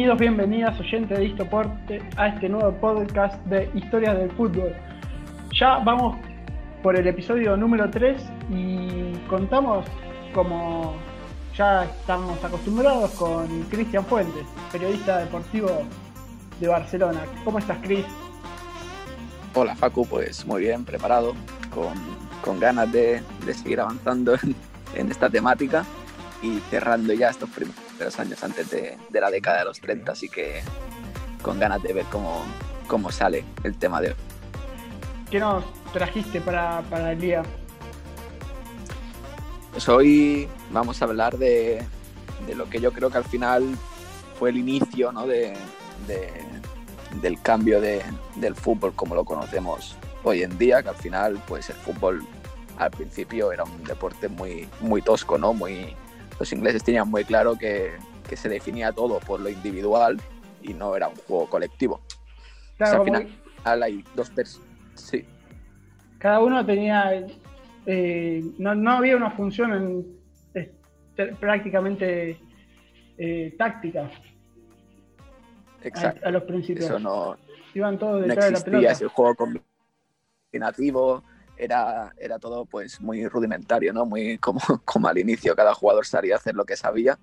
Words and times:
Bienvenidos, 0.00 0.18
bienvenidas, 0.18 0.80
oyentes 0.80 1.18
de 1.18 1.24
Histoporte, 1.26 2.02
a 2.16 2.28
este 2.28 2.48
nuevo 2.48 2.72
podcast 2.72 3.34
de 3.44 3.68
Historias 3.74 4.16
del 4.16 4.30
Fútbol. 4.30 4.74
Ya 5.52 5.76
vamos 5.80 6.16
por 6.82 6.98
el 6.98 7.06
episodio 7.06 7.54
número 7.54 7.90
3 7.90 8.16
y 8.48 9.12
contamos, 9.28 9.84
como 10.32 10.94
ya 11.54 11.84
estamos 11.84 12.42
acostumbrados, 12.42 13.10
con 13.10 13.46
Cristian 13.64 14.02
Fuentes, 14.06 14.46
periodista 14.72 15.18
deportivo 15.18 15.82
de 16.58 16.66
Barcelona. 16.66 17.20
¿Cómo 17.44 17.58
estás, 17.58 17.76
Cris? 17.82 18.06
Hola, 19.52 19.76
Facu, 19.76 20.06
pues 20.06 20.46
muy 20.46 20.62
bien, 20.62 20.86
preparado, 20.86 21.34
con, 22.42 22.58
ganas 22.58 22.90
de, 22.90 23.22
seguir 23.52 23.80
avanzando 23.80 24.32
en 24.94 25.10
esta 25.10 25.28
temática 25.28 25.84
y 26.42 26.58
cerrando 26.70 27.12
ya 27.12 27.28
estos 27.28 27.50
primeros 27.50 27.89
los 28.04 28.18
años 28.18 28.42
antes 28.42 28.70
de, 28.70 28.96
la 29.12 29.30
década 29.30 29.60
de 29.60 29.64
los 29.64 29.80
30, 29.80 30.12
así 30.12 30.28
que 30.28 30.62
con 31.42 31.58
ganas 31.58 31.82
de 31.82 31.92
ver 31.92 32.06
cómo, 32.10 32.44
cómo 32.86 33.10
sale 33.10 33.44
el 33.64 33.76
tema 33.76 34.00
de 34.00 34.08
hoy. 34.08 34.16
¿Qué 35.30 35.38
nos 35.38 35.64
trajiste 35.92 36.40
para, 36.40 36.82
para 36.82 37.12
el 37.12 37.20
día? 37.20 37.42
Pues 39.70 39.88
hoy 39.88 40.48
vamos 40.70 41.00
a 41.00 41.04
hablar 41.04 41.38
de, 41.38 41.84
de, 42.46 42.54
lo 42.54 42.68
que 42.68 42.80
yo 42.80 42.92
creo 42.92 43.10
que 43.10 43.18
al 43.18 43.24
final 43.24 43.64
fue 44.38 44.50
el 44.50 44.56
inicio 44.56 45.12
¿no? 45.12 45.26
de, 45.26 45.56
del 47.20 47.40
cambio 47.42 47.80
del 47.80 48.54
fútbol 48.54 48.92
como 48.94 49.14
lo 49.14 49.24
conocemos 49.24 49.96
hoy 50.24 50.42
en 50.42 50.58
día, 50.58 50.82
que 50.82 50.88
al 50.88 50.96
final 50.96 51.40
pues 51.46 51.70
el 51.70 51.76
fútbol 51.76 52.26
al 52.78 52.90
principio 52.90 53.52
era 53.52 53.64
un 53.64 53.84
deporte 53.84 54.28
muy, 54.28 54.68
muy 54.80 55.02
tosco, 55.02 55.38
¿no? 55.38 55.52
muy, 55.52 55.94
los 56.40 56.52
ingleses 56.54 56.82
tenían 56.82 57.08
muy 57.08 57.24
claro 57.24 57.54
que, 57.56 57.92
se 58.34 58.48
definía 58.48 58.92
todo 58.92 59.18
por 59.18 59.40
lo 59.40 59.48
individual 59.48 60.20
y 60.62 60.72
no 60.72 60.94
era 60.96 61.08
un 61.08 61.16
juego 61.16 61.46
colectivo. 61.48 62.00
Claro, 62.78 63.02
al 63.02 63.04
final 63.04 63.82
hay 63.82 64.04
dos 64.14 64.30
personas. 64.30 64.68
Sí. 64.94 65.24
Cada 66.18 66.38
uno 66.40 66.64
tenía. 66.64 67.26
Eh, 67.86 68.42
no, 68.58 68.90
había 68.92 69.16
una 69.16 69.32
función 69.32 70.06
prácticamente 71.40 72.38
eh, 73.18 73.54
táctica. 73.58 74.08
Exacto. 75.82 76.26
A, 76.26 76.30
los 76.30 76.44
principios. 76.44 76.86
Eso 76.86 77.00
no. 77.00 77.36
Iban 77.74 77.98
todos 77.98 78.22
detrás 78.22 78.46
de 78.46 78.52
la 78.52 78.60
pelota. 78.60 78.92
ese 78.92 79.06
juego 79.08 79.34
combinativo 80.52 81.24
era, 81.60 82.12
era 82.18 82.38
todo 82.38 82.64
pues 82.64 83.00
muy 83.00 83.26
rudimentario, 83.28 83.92
¿no? 83.92 84.06
Muy 84.06 84.38
como, 84.38 84.60
como 84.84 85.08
al 85.08 85.18
inicio, 85.18 85.54
cada 85.54 85.74
jugador 85.74 86.06
sabía 86.06 86.36
hacer 86.36 86.54
lo 86.54 86.64
que 86.64 86.76
sabía 86.76 87.18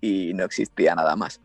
y 0.00 0.32
no 0.34 0.44
existía 0.44 0.94
nada 0.94 1.16
más. 1.16 1.40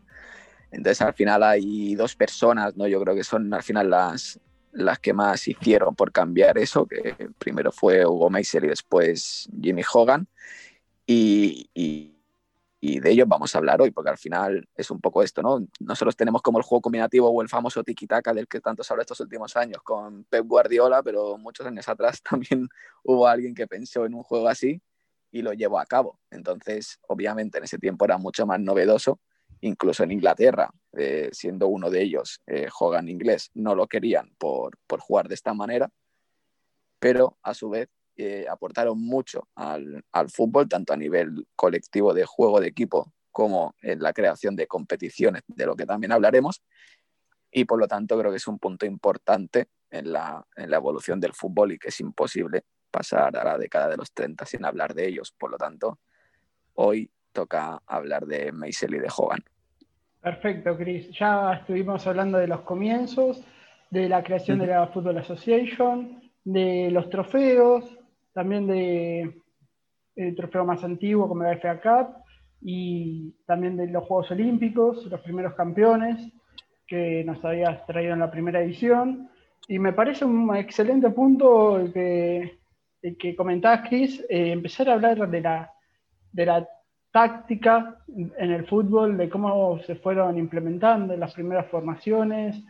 Entonces 0.70 1.00
al 1.00 1.14
final 1.14 1.42
hay 1.42 1.94
dos 1.94 2.14
personas, 2.14 2.76
¿no? 2.76 2.86
Yo 2.86 3.00
creo 3.02 3.14
que 3.14 3.24
son 3.24 3.52
al 3.54 3.62
final 3.62 3.90
las, 3.90 4.38
las 4.72 4.98
que 4.98 5.12
más 5.12 5.46
hicieron 5.48 5.94
por 5.94 6.12
cambiar 6.12 6.58
eso, 6.58 6.86
que 6.86 7.30
primero 7.38 7.72
fue 7.72 8.04
Hugo 8.04 8.30
Meiser 8.30 8.64
y 8.64 8.68
después 8.68 9.48
Jimmy 9.60 9.82
Hogan. 9.92 10.26
Y, 11.06 11.70
y, 11.74 12.17
y 12.80 13.00
de 13.00 13.10
ellos 13.10 13.26
vamos 13.26 13.54
a 13.54 13.58
hablar 13.58 13.82
hoy, 13.82 13.90
porque 13.90 14.10
al 14.10 14.18
final 14.18 14.68
es 14.76 14.90
un 14.90 15.00
poco 15.00 15.22
esto, 15.22 15.42
¿no? 15.42 15.66
Nosotros 15.80 16.14
tenemos 16.16 16.42
como 16.42 16.58
el 16.58 16.64
juego 16.64 16.82
combinativo 16.82 17.28
o 17.28 17.42
el 17.42 17.48
famoso 17.48 17.82
tiki-taka 17.82 18.32
del 18.32 18.46
que 18.46 18.60
tanto 18.60 18.84
se 18.84 18.92
habla 18.92 19.02
estos 19.02 19.18
últimos 19.20 19.56
años 19.56 19.82
con 19.82 20.24
Pep 20.24 20.46
Guardiola, 20.46 21.02
pero 21.02 21.36
muchos 21.38 21.66
años 21.66 21.88
atrás 21.88 22.22
también 22.30 22.68
hubo 23.02 23.26
alguien 23.26 23.54
que 23.54 23.66
pensó 23.66 24.04
en 24.04 24.14
un 24.14 24.22
juego 24.22 24.48
así 24.48 24.80
y 25.32 25.42
lo 25.42 25.52
llevó 25.52 25.80
a 25.80 25.86
cabo. 25.86 26.20
Entonces, 26.30 27.00
obviamente 27.08 27.58
en 27.58 27.64
ese 27.64 27.78
tiempo 27.78 28.04
era 28.04 28.16
mucho 28.16 28.46
más 28.46 28.60
novedoso, 28.60 29.20
incluso 29.60 30.04
en 30.04 30.12
Inglaterra, 30.12 30.70
eh, 30.96 31.30
siendo 31.32 31.66
uno 31.66 31.90
de 31.90 32.02
ellos, 32.02 32.40
eh, 32.46 32.68
Hogan 32.78 33.08
inglés, 33.08 33.50
no 33.54 33.74
lo 33.74 33.88
querían 33.88 34.30
por, 34.38 34.78
por 34.86 35.00
jugar 35.00 35.26
de 35.26 35.34
esta 35.34 35.52
manera, 35.52 35.90
pero 37.00 37.38
a 37.42 37.54
su 37.54 37.70
vez 37.70 37.88
aportaron 38.50 39.00
mucho 39.00 39.48
al, 39.54 40.02
fútbol, 40.28 40.68
tanto 40.68 40.92
a 40.92 40.96
nivel 40.96 41.46
colectivo 41.54 42.12
de 42.14 42.24
juego 42.24 42.60
de 42.60 42.68
equipo 42.68 43.12
como 43.30 43.74
en 43.82 44.02
la 44.02 44.12
creación 44.12 44.56
de 44.56 44.66
competiciones, 44.66 45.42
de 45.46 45.66
lo 45.66 45.76
que 45.76 45.86
también 45.86 46.12
hablaremos. 46.12 46.62
Y 47.50 47.64
por 47.64 47.78
lo 47.78 47.86
tanto 47.86 48.18
creo 48.18 48.30
que 48.30 48.38
es 48.38 48.48
un 48.48 48.58
punto 48.58 48.86
importante 48.86 49.68
en 49.90 50.12
la, 50.12 50.44
evolución 50.56 51.20
del 51.20 51.32
fútbol 51.32 51.72
y 51.72 51.78
que 51.78 51.88
es 51.88 52.00
imposible 52.00 52.64
pasar 52.90 53.36
a 53.36 53.44
la 53.44 53.58
década 53.58 53.88
de 53.88 53.96
los 53.96 54.12
30 54.12 54.44
sin 54.44 54.64
hablar 54.64 54.94
de 54.94 55.06
ellos. 55.06 55.32
Por 55.32 55.50
lo 55.50 55.56
tanto, 55.56 56.00
hoy 56.74 57.10
toca 57.32 57.80
hablar 57.86 58.26
de 58.26 58.52
Meisel 58.52 58.94
y 58.94 58.98
de 58.98 59.08
Hogan. 59.16 59.44
Perfecto, 60.20 60.76
Chris. 60.76 61.10
Ya 61.10 61.54
estuvimos 61.54 62.06
hablando 62.06 62.38
de 62.38 62.48
los 62.48 62.62
comienzos, 62.62 63.44
de 63.90 64.08
la 64.08 64.22
creación 64.22 64.58
de 64.58 64.66
la 64.66 64.88
Football 64.88 65.18
Association, 65.18 66.20
de 66.44 66.90
los 66.90 67.08
trofeos, 67.08 67.98
también 68.32 68.66
de 68.66 69.42
el 70.18 70.34
trofeo 70.34 70.64
más 70.64 70.82
antiguo 70.82 71.28
como 71.28 71.44
la 71.44 71.56
FA 71.58 71.80
Cup 71.80 72.16
y 72.60 73.32
también 73.46 73.76
de 73.76 73.86
los 73.86 74.04
Juegos 74.04 74.30
Olímpicos, 74.32 75.06
los 75.06 75.20
primeros 75.20 75.54
campeones 75.54 76.32
que 76.86 77.22
nos 77.24 77.44
habías 77.44 77.86
traído 77.86 78.14
en 78.14 78.20
la 78.20 78.30
primera 78.30 78.60
edición. 78.60 79.30
Y 79.68 79.78
me 79.78 79.92
parece 79.92 80.24
un 80.24 80.56
excelente 80.56 81.10
punto 81.10 81.78
el 81.78 81.92
que, 81.92 82.58
el 83.02 83.16
que 83.16 83.36
comentabas, 83.36 83.88
Chris, 83.88 84.24
eh, 84.28 84.52
empezar 84.52 84.88
a 84.88 84.94
hablar 84.94 85.30
de 85.30 85.40
la, 85.40 85.70
de 86.32 86.46
la 86.46 86.68
táctica 87.12 87.98
en 88.08 88.50
el 88.50 88.66
fútbol, 88.66 89.16
de 89.16 89.28
cómo 89.28 89.78
se 89.80 89.94
fueron 89.96 90.36
implementando 90.38 91.16
las 91.16 91.34
primeras 91.34 91.66
formaciones, 91.68 92.62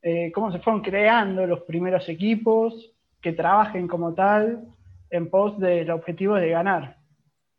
eh, 0.00 0.30
cómo 0.32 0.50
se 0.52 0.60
fueron 0.60 0.82
creando 0.82 1.46
los 1.46 1.62
primeros 1.62 2.08
equipos 2.08 2.92
que 3.20 3.32
trabajen 3.32 3.88
como 3.88 4.14
tal 4.14 4.64
en 5.10 5.30
pos 5.30 5.58
del 5.58 5.90
objetivo 5.90 6.34
de 6.34 6.50
ganar. 6.50 6.98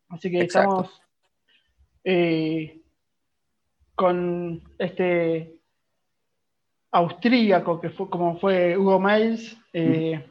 Así 0.09 0.31
que 0.31 0.41
estamos 0.41 1.01
eh, 2.03 2.81
con 3.95 4.63
este 4.77 5.59
austríaco 6.91 7.81
que 7.81 7.89
fue 7.89 8.09
como 8.09 8.39
fue 8.39 8.77
Hugo 8.77 8.99
Miles, 8.99 9.57
eh, 9.73 10.23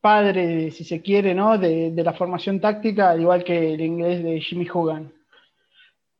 padre, 0.00 0.70
si 0.70 0.84
se 0.84 1.00
quiere, 1.00 1.34
¿no? 1.34 1.58
De, 1.58 1.92
la 1.96 2.12
formación 2.12 2.60
táctica, 2.60 3.10
al 3.10 3.20
igual 3.20 3.44
que 3.44 3.74
el 3.74 3.80
inglés 3.80 4.24
de 4.24 4.40
Jimmy 4.40 4.66
Hogan. 4.72 5.12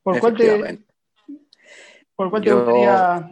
¿Por 0.02 0.20
cuál 0.20 0.36
te, 0.36 0.78
¿por 2.14 2.30
cuál 2.30 2.42
te 2.42 2.52
gustaría 2.52 3.30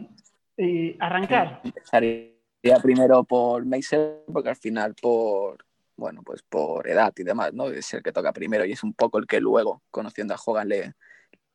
eh, 0.57 0.97
arrancar? 0.99 1.61
Empezaría 1.63 2.33
primero 2.81 3.23
por 3.23 3.65
Mason, 3.65 4.23
porque 4.31 4.49
al 4.49 4.55
final 4.55 4.93
por 4.95 5.68
bueno, 5.99 6.23
pues 6.23 6.41
por 6.41 6.87
edad 6.87 7.13
y 7.17 7.23
demás, 7.23 7.53
¿no? 7.53 7.67
Es 7.67 7.93
el 7.93 8.01
que 8.01 8.11
toca 8.11 8.33
primero 8.33 8.65
y 8.65 8.71
es 8.71 8.83
un 8.83 8.93
poco 8.93 9.19
el 9.19 9.27
que 9.27 9.39
luego, 9.39 9.83
conociendo 9.91 10.33
a 10.33 10.39
Hogan, 10.43 10.69
le, 10.69 10.93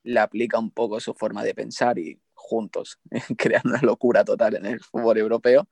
le 0.04 0.20
aplica 0.20 0.58
un 0.58 0.70
poco 0.70 1.00
su 1.00 1.14
forma 1.14 1.42
de 1.42 1.54
pensar 1.54 1.98
y 1.98 2.20
juntos 2.34 3.00
crean 3.38 3.62
una 3.64 3.80
locura 3.80 4.24
total 4.24 4.56
en 4.56 4.66
el 4.66 4.80
fútbol 4.80 5.18
europeo. 5.18 5.68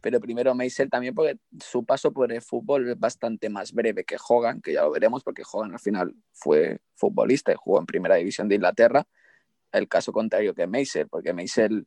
Pero 0.00 0.20
primero 0.20 0.54
Meisel 0.54 0.90
también 0.90 1.14
porque 1.14 1.38
su 1.60 1.84
paso 1.84 2.12
por 2.12 2.30
el 2.30 2.42
fútbol 2.42 2.90
es 2.90 2.98
bastante 2.98 3.48
más 3.48 3.72
breve 3.72 4.04
que 4.04 4.16
Hogan, 4.28 4.60
que 4.60 4.74
ya 4.74 4.82
lo 4.82 4.90
veremos 4.90 5.24
porque 5.24 5.42
Hogan 5.50 5.72
al 5.72 5.80
final 5.80 6.14
fue 6.32 6.78
futbolista 6.94 7.52
y 7.52 7.56
jugó 7.56 7.80
en 7.80 7.86
primera 7.86 8.16
división 8.16 8.48
de 8.48 8.56
Inglaterra. 8.56 9.06
El 9.72 9.88
caso 9.88 10.12
contrario 10.12 10.54
que 10.54 10.66
Meisel, 10.66 11.08
porque 11.08 11.32
Meisel 11.32 11.86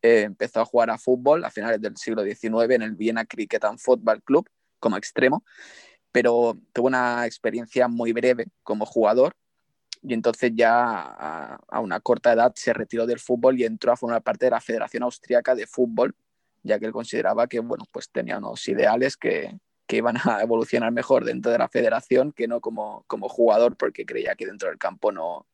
eh, 0.00 0.22
empezó 0.22 0.60
a 0.60 0.64
jugar 0.64 0.90
a 0.90 0.98
fútbol 0.98 1.44
a 1.44 1.50
finales 1.50 1.80
del 1.80 1.96
siglo 1.96 2.24
XIX 2.24 2.74
en 2.74 2.82
el 2.82 2.94
Viena 2.94 3.26
Cricket 3.26 3.64
and 3.64 3.78
Football 3.78 4.22
Club 4.22 4.48
como 4.78 4.96
extremo, 4.96 5.44
pero 6.12 6.58
tuvo 6.72 6.86
una 6.88 7.26
experiencia 7.26 7.88
muy 7.88 8.12
breve 8.12 8.46
como 8.62 8.86
jugador 8.86 9.34
y 10.02 10.14
entonces 10.14 10.52
ya 10.54 11.58
a, 11.68 11.80
una 11.80 12.00
corta 12.00 12.32
edad 12.32 12.52
se 12.54 12.72
retiró 12.72 13.06
del 13.06 13.18
fútbol 13.18 13.58
y 13.58 13.64
entró 13.64 13.92
a 13.92 13.96
formar 13.96 14.22
parte 14.22 14.46
de 14.46 14.50
la 14.50 14.60
Federación 14.60 15.02
Austriaca 15.02 15.54
de 15.54 15.66
Fútbol, 15.66 16.14
ya 16.62 16.78
que 16.78 16.86
él 16.86 16.92
consideraba 16.92 17.46
que 17.46 17.60
bueno, 17.60 17.84
pues 17.90 18.10
tenía 18.10 18.38
unos 18.38 18.66
ideales 18.68 19.16
que, 19.16 19.58
que 19.86 19.96
iban 19.96 20.16
a 20.24 20.42
evolucionar 20.42 20.92
mejor 20.92 21.24
dentro 21.24 21.50
de 21.50 21.58
la 21.58 21.68
federación 21.68 22.32
que 22.32 22.46
no 22.46 22.60
como, 22.60 23.04
como 23.06 23.28
jugador, 23.28 23.76
porque 23.76 24.06
creía 24.06 24.34
que 24.36 24.46
dentro 24.46 24.68
del 24.68 24.78
campo 24.78 25.10
no, 25.10 25.46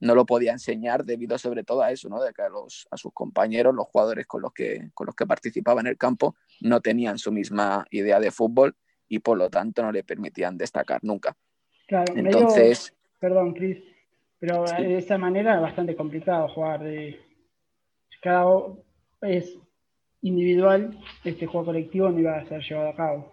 no 0.00 0.14
lo 0.14 0.26
podía 0.26 0.52
enseñar 0.52 1.04
debido 1.04 1.38
sobre 1.38 1.64
todo 1.64 1.82
a 1.82 1.90
eso, 1.90 2.08
¿no? 2.08 2.22
de 2.22 2.32
que 2.32 2.42
a, 2.42 2.48
los, 2.48 2.86
a 2.90 2.96
sus 2.96 3.12
compañeros, 3.12 3.74
los 3.74 3.86
jugadores 3.86 4.26
con 4.26 4.42
los, 4.42 4.52
que, 4.52 4.90
con 4.94 5.06
los 5.06 5.14
que 5.14 5.26
participaba 5.26 5.80
en 5.80 5.88
el 5.88 5.98
campo, 5.98 6.36
no 6.60 6.80
tenían 6.80 7.18
su 7.18 7.32
misma 7.32 7.86
idea 7.90 8.20
de 8.20 8.30
fútbol 8.30 8.74
y 9.08 9.18
por 9.18 9.38
lo 9.38 9.50
tanto 9.50 9.82
no 9.82 9.92
le 9.92 10.04
permitían 10.04 10.56
destacar 10.56 11.00
nunca. 11.02 11.36
Claro, 11.86 12.14
Entonces, 12.16 12.94
perdón, 13.18 13.54
Chris, 13.54 13.78
pero 14.38 14.64
de 14.64 14.98
esa 14.98 15.18
manera 15.18 15.56
es 15.56 15.60
bastante 15.60 15.96
complicado 15.96 16.48
jugar. 16.48 16.82
De, 16.82 17.18
cada 18.22 18.46
es 19.22 19.58
individual, 20.22 20.98
este 21.24 21.46
juego 21.46 21.66
colectivo 21.66 22.10
no 22.10 22.18
iba 22.18 22.38
a 22.38 22.46
ser 22.46 22.62
llevado 22.62 22.90
a 22.90 22.96
cabo. 22.96 23.32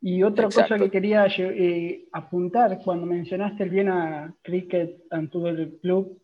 Y 0.00 0.22
otra 0.22 0.44
cosa 0.44 0.78
que 0.78 0.90
quería 0.90 1.26
eh, 1.26 2.06
apuntar 2.12 2.78
cuando 2.84 3.04
mencionaste 3.04 3.64
el 3.64 3.70
Viena 3.70 4.34
Cricket 4.42 5.02
and 5.10 5.30
Football 5.30 5.78
Club 5.82 6.22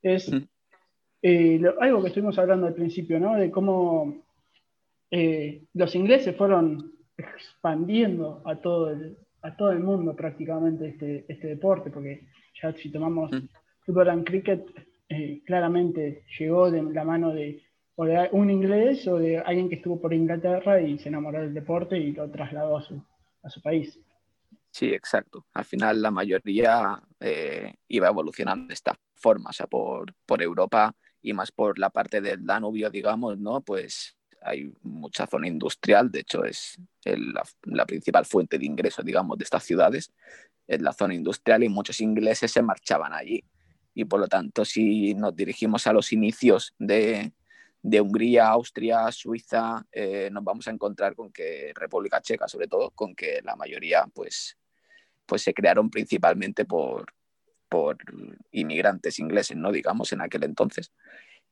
es 0.00 0.30
eh, 1.22 1.60
algo 1.80 2.02
que 2.02 2.08
estuvimos 2.08 2.38
hablando 2.38 2.68
al 2.68 2.74
principio, 2.74 3.18
¿no? 3.18 3.34
De 3.34 3.50
cómo 3.50 4.25
eh, 5.10 5.62
los 5.74 5.94
ingleses 5.94 6.36
fueron 6.36 6.92
expandiendo 7.16 8.42
a 8.44 8.56
todo 8.56 8.90
el, 8.90 9.16
a 9.42 9.56
todo 9.56 9.70
el 9.70 9.80
mundo 9.80 10.14
prácticamente 10.14 10.88
este, 10.88 11.24
este 11.28 11.48
deporte, 11.48 11.90
porque 11.90 12.28
ya 12.60 12.72
si 12.72 12.90
tomamos 12.90 13.30
fútbol 13.80 14.10
and 14.10 14.26
cricket, 14.26 14.66
eh, 15.08 15.42
claramente 15.44 16.24
llegó 16.38 16.70
de 16.70 16.82
la 16.82 17.04
mano 17.04 17.32
de, 17.32 17.62
un 18.32 18.50
inglés 18.50 19.06
o 19.08 19.16
de 19.16 19.38
alguien 19.38 19.70
que 19.70 19.76
estuvo 19.76 19.98
por 19.98 20.12
Inglaterra 20.12 20.80
y 20.82 20.98
se 20.98 21.08
enamoró 21.08 21.40
del 21.40 21.54
deporte 21.54 21.96
y 21.96 22.12
lo 22.12 22.30
trasladó 22.30 22.76
a 22.76 22.82
su, 22.82 23.02
a 23.42 23.48
su 23.48 23.62
país. 23.62 23.98
Sí, 24.70 24.92
exacto. 24.92 25.46
Al 25.54 25.64
final 25.64 26.02
la 26.02 26.10
mayoría 26.10 27.00
iba 27.88 28.08
evolucionando 28.08 28.68
de 28.68 28.74
esta 28.74 28.94
forma, 29.14 29.48
o 29.48 29.52
sea, 29.54 29.66
por, 29.66 30.12
por 30.26 30.42
Europa 30.42 30.94
y 31.22 31.32
más 31.32 31.50
por 31.50 31.78
la 31.78 31.88
parte 31.88 32.20
del 32.20 32.44
Danubio, 32.44 32.90
digamos, 32.90 33.38
¿no? 33.38 33.62
Pues 33.62 34.15
hay 34.42 34.72
mucha 34.82 35.26
zona 35.26 35.48
industrial, 35.48 36.10
de 36.10 36.20
hecho 36.20 36.44
es 36.44 36.78
la, 37.64 37.86
principal 37.86 38.24
fuente 38.24 38.58
de 38.58 38.66
ingreso, 38.66 39.02
digamos, 39.02 39.38
de 39.38 39.44
estas 39.44 39.64
ciudades, 39.64 40.12
es 40.66 40.80
la 40.80 40.92
zona 40.92 41.14
industrial 41.14 41.64
y 41.64 41.68
muchos 41.68 42.00
ingleses 42.00 42.50
se 42.50 42.62
marchaban 42.62 43.12
allí. 43.12 43.44
Y 43.94 44.04
por 44.04 44.20
lo 44.20 44.28
tanto, 44.28 44.64
si 44.64 45.14
nos 45.14 45.34
dirigimos 45.34 45.86
a 45.86 45.92
los 45.92 46.12
inicios 46.12 46.74
de, 46.78 47.32
de 47.82 48.00
Hungría, 48.00 48.48
Austria, 48.48 49.10
Suiza, 49.10 49.86
eh, 49.92 50.28
nos 50.30 50.44
vamos 50.44 50.68
a 50.68 50.70
encontrar 50.70 51.14
con 51.14 51.32
que 51.32 51.72
República 51.74 52.20
Checa, 52.20 52.46
sobre 52.48 52.66
todo, 52.66 52.90
con 52.90 53.14
que 53.14 53.40
la 53.42 53.56
mayoría, 53.56 54.04
pues, 54.12 54.58
pues 55.24 55.42
se 55.42 55.54
crearon 55.54 55.88
principalmente 55.88 56.64
por, 56.64 57.06
por 57.68 57.96
inmigrantes 58.52 59.18
ingleses, 59.18 59.56
¿no? 59.56 59.72
Digamos, 59.72 60.12
en 60.12 60.20
aquel 60.20 60.44
entonces. 60.44 60.92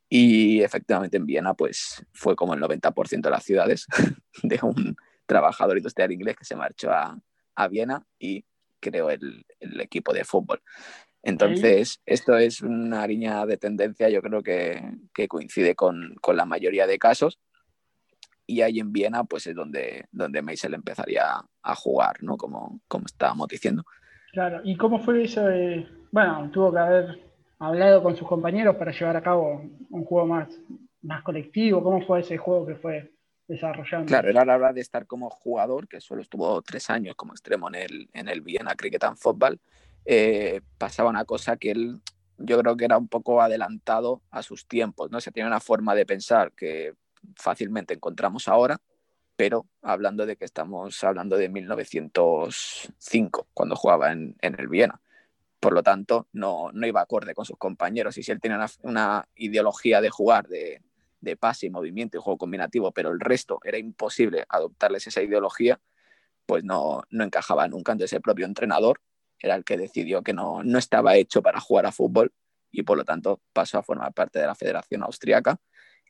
Y 0.09 0.61
efectivamente 0.61 1.17
en 1.17 1.25
Viena, 1.25 1.53
pues 1.53 2.05
fue 2.13 2.35
como 2.35 2.53
el 2.53 2.61
90% 2.61 3.21
de 3.21 3.29
las 3.29 3.43
ciudades 3.43 3.87
de 4.43 4.59
un 4.61 4.95
trabajador 5.25 5.77
industrial 5.77 6.11
inglés 6.11 6.35
que 6.35 6.45
se 6.45 6.55
marchó 6.55 6.91
a, 6.91 7.17
a 7.55 7.67
Viena 7.67 8.05
y 8.19 8.45
creó 8.79 9.09
el, 9.09 9.45
el, 9.59 9.81
equipo 9.81 10.13
de 10.13 10.23
fútbol. 10.23 10.61
Entonces, 11.23 12.01
esto 12.05 12.37
es 12.37 12.61
una 12.61 13.07
línea 13.07 13.47
de 13.47 13.57
tendencia, 13.57 14.09
yo 14.09 14.21
creo 14.21 14.43
que, 14.43 14.79
que 15.11 15.27
coincide 15.27 15.73
con, 15.73 16.13
con, 16.21 16.37
la 16.37 16.45
mayoría 16.45 16.85
de 16.85 16.99
casos. 16.99 17.39
Y 18.45 18.61
ahí 18.61 18.79
en 18.79 18.93
Viena, 18.93 19.23
pues 19.23 19.47
es 19.47 19.55
donde, 19.55 20.05
donde 20.11 20.43
Meisel 20.43 20.75
empezaría 20.75 21.23
a 21.63 21.75
jugar, 21.75 22.21
¿no? 22.21 22.37
Como, 22.37 22.79
como 22.87 23.07
estábamos 23.07 23.47
diciendo. 23.47 23.83
Claro, 24.33 24.61
¿y 24.63 24.77
cómo 24.77 24.99
fue 24.99 25.23
eso 25.23 25.45
de, 25.45 25.87
bueno, 26.11 26.51
tuvo 26.51 26.71
que 26.71 26.79
haber 26.79 27.24
hablado 27.59 28.03
con 28.03 28.15
sus 28.15 28.27
compañeros 28.27 28.75
para 28.75 28.91
llevar 28.91 29.17
a 29.17 29.21
cabo 29.21 29.63
un 29.89 30.05
juego 30.05 30.27
más, 30.27 30.49
más 31.01 31.23
colectivo? 31.23 31.83
¿Cómo 31.83 32.05
fue 32.05 32.21
ese 32.21 32.37
juego 32.37 32.65
que 32.65 32.75
fue 32.75 33.11
desarrollando? 33.47 34.07
Claro, 34.07 34.29
era 34.29 34.45
la 34.45 34.55
hora 34.55 34.73
de 34.73 34.81
estar 34.81 35.05
como 35.07 35.29
jugador, 35.29 35.87
que 35.87 36.01
solo 36.01 36.21
estuvo 36.21 36.61
tres 36.61 36.89
años 36.89 37.15
como 37.15 37.33
extremo 37.33 37.69
en 37.69 37.75
el, 37.75 38.09
en 38.13 38.27
el 38.27 38.41
Viena 38.41 38.75
Cricket 38.75 39.03
and 39.03 39.17
Football. 39.17 39.59
Eh, 40.05 40.61
pasaba 40.77 41.09
una 41.09 41.25
cosa 41.25 41.57
que 41.57 41.71
él, 41.71 42.01
yo 42.37 42.59
creo 42.59 42.77
que 42.77 42.85
era 42.85 42.97
un 42.97 43.07
poco 43.07 43.41
adelantado 43.41 44.21
a 44.31 44.43
sus 44.43 44.67
tiempos, 44.67 45.09
¿no? 45.11 45.21
Se 45.21 45.31
tiene 45.31 45.47
una 45.47 45.59
forma 45.59 45.95
de 45.95 46.05
pensar 46.05 46.51
que 46.51 46.93
fácilmente 47.35 47.95
encontramos 47.95 48.47
ahora, 48.47 48.79
pero 49.35 49.65
hablando 49.81 50.25
de 50.25 50.37
que 50.37 50.45
estamos 50.45 51.03
hablando 51.03 51.37
de 51.37 51.49
1905, 51.49 53.47
cuando 53.53 53.75
jugaba 53.75 54.11
en, 54.11 54.35
en 54.41 54.59
el 54.59 54.67
Viena 54.67 55.01
por 55.65 55.73
lo 55.73 55.81
tanto 55.81 56.27
no, 56.31 56.69
no 56.73 56.85
iba 56.85 57.01
acorde 57.01 57.33
con 57.33 57.43
sus 57.43 57.57
compañeros. 57.57 58.15
Y 58.19 58.21
si 58.21 58.31
él 58.31 58.39
tenía 58.39 58.63
una, 58.83 59.27
ideología 59.33 59.99
de 59.99 60.11
jugar 60.11 60.47
de, 60.47 60.83
de, 61.21 61.37
pase 61.37 61.65
y 61.65 61.71
movimiento 61.71 62.17
y 62.17 62.21
juego 62.21 62.37
combinativo, 62.37 62.91
pero 62.91 63.09
el 63.09 63.19
resto 63.19 63.57
era 63.63 63.79
imposible 63.79 64.45
adoptarles 64.47 65.07
esa 65.07 65.23
ideología, 65.23 65.79
pues 66.45 66.63
no, 66.63 67.01
no 67.09 67.23
encajaba 67.23 67.67
nunca. 67.67 67.93
Entonces 67.93 68.13
el 68.13 68.21
propio 68.21 68.45
entrenador 68.45 69.01
era 69.39 69.55
el 69.55 69.63
que 69.63 69.75
decidió 69.75 70.21
que 70.21 70.33
no, 70.33 70.63
no 70.63 70.77
estaba 70.77 71.15
hecho 71.15 71.41
para 71.41 71.59
jugar 71.59 71.87
a 71.87 71.91
fútbol 71.91 72.31
y 72.71 72.83
por 72.83 72.99
lo 72.99 73.03
tanto 73.03 73.41
pasó 73.51 73.79
a 73.79 73.81
formar 73.81 74.13
parte 74.13 74.37
de 74.37 74.45
la 74.45 74.53
Federación 74.53 75.01
Austriaca, 75.01 75.59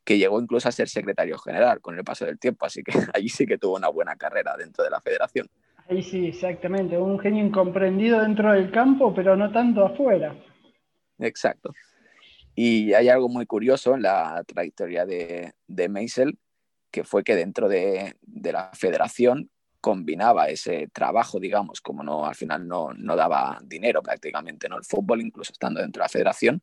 que 0.04 0.18
llegó 0.18 0.42
incluso 0.42 0.68
a 0.68 0.74
ser 0.74 0.90
secretario 0.90 1.38
general 1.38 1.80
con 1.80 1.98
el 1.98 2.04
paso 2.04 2.26
del 2.26 2.40
tiempo, 2.40 2.66
así 2.66 2.84
que 2.84 2.92
allí 3.14 3.30
sí 3.30 3.46
que 3.46 3.58
tuvo 3.58 3.78
una 3.78 3.88
buena 3.88 4.18
carrera 4.18 4.58
dentro 4.58 4.84
de 4.84 4.90
la 4.90 5.00
federación. 5.00 5.50
Ahí 5.90 6.02
sí, 6.02 6.28
exactamente. 6.28 6.98
Un 6.98 7.20
genio 7.20 7.46
incomprendido 7.46 8.22
dentro 8.22 8.52
del 8.52 8.72
campo, 8.72 9.14
pero 9.14 9.36
no 9.36 9.52
tanto 9.52 9.86
afuera. 9.86 10.36
Exacto. 11.20 11.74
Y 12.56 12.94
hay 12.94 13.10
algo 13.10 13.30
muy 13.30 13.46
curioso 13.46 13.96
en 13.96 14.02
la 14.02 14.44
trayectoria 14.46 15.06
de, 15.06 15.54
de 15.68 15.90
Meisel, 15.90 16.38
que 16.90 17.04
fue 17.04 17.24
que 17.24 17.36
dentro 17.36 17.68
de, 17.68 18.16
de, 18.22 18.52
la 18.54 18.72
federación 18.74 19.50
combinaba 19.82 20.48
ese 20.48 20.88
trabajo, 20.94 21.40
digamos, 21.40 21.82
como 21.82 22.02
no 22.02 22.26
al 22.26 22.36
final 22.36 22.68
no, 22.68 22.94
no 22.94 23.16
daba 23.16 23.60
dinero 23.64 24.02
prácticamente, 24.02 24.70
¿no? 24.70 24.78
El 24.78 24.86
fútbol, 24.86 25.22
incluso 25.22 25.52
estando 25.52 25.82
dentro 25.82 26.00
de 26.00 26.06
la 26.06 26.10
federación, 26.10 26.62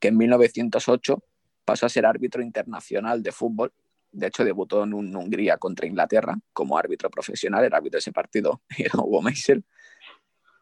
que 0.00 0.08
en 0.08 0.16
1908 0.16 1.22
pasó 1.64 1.86
a 1.86 1.90
ser 1.90 2.06
árbitro 2.06 2.42
internacional 2.42 3.22
de 3.22 3.30
fútbol 3.30 3.72
de 4.14 4.28
hecho, 4.28 4.44
debutó 4.44 4.84
en 4.84 4.94
Hungría 4.94 5.56
contra 5.58 5.88
Inglaterra 5.88 6.36
como 6.52 6.78
árbitro 6.78 7.10
profesional. 7.10 7.64
El 7.64 7.74
árbitro 7.74 7.96
de 7.96 7.98
ese 7.98 8.12
partido 8.12 8.62
era 8.78 8.92
Hugo 8.94 9.22
Meisel. 9.22 9.64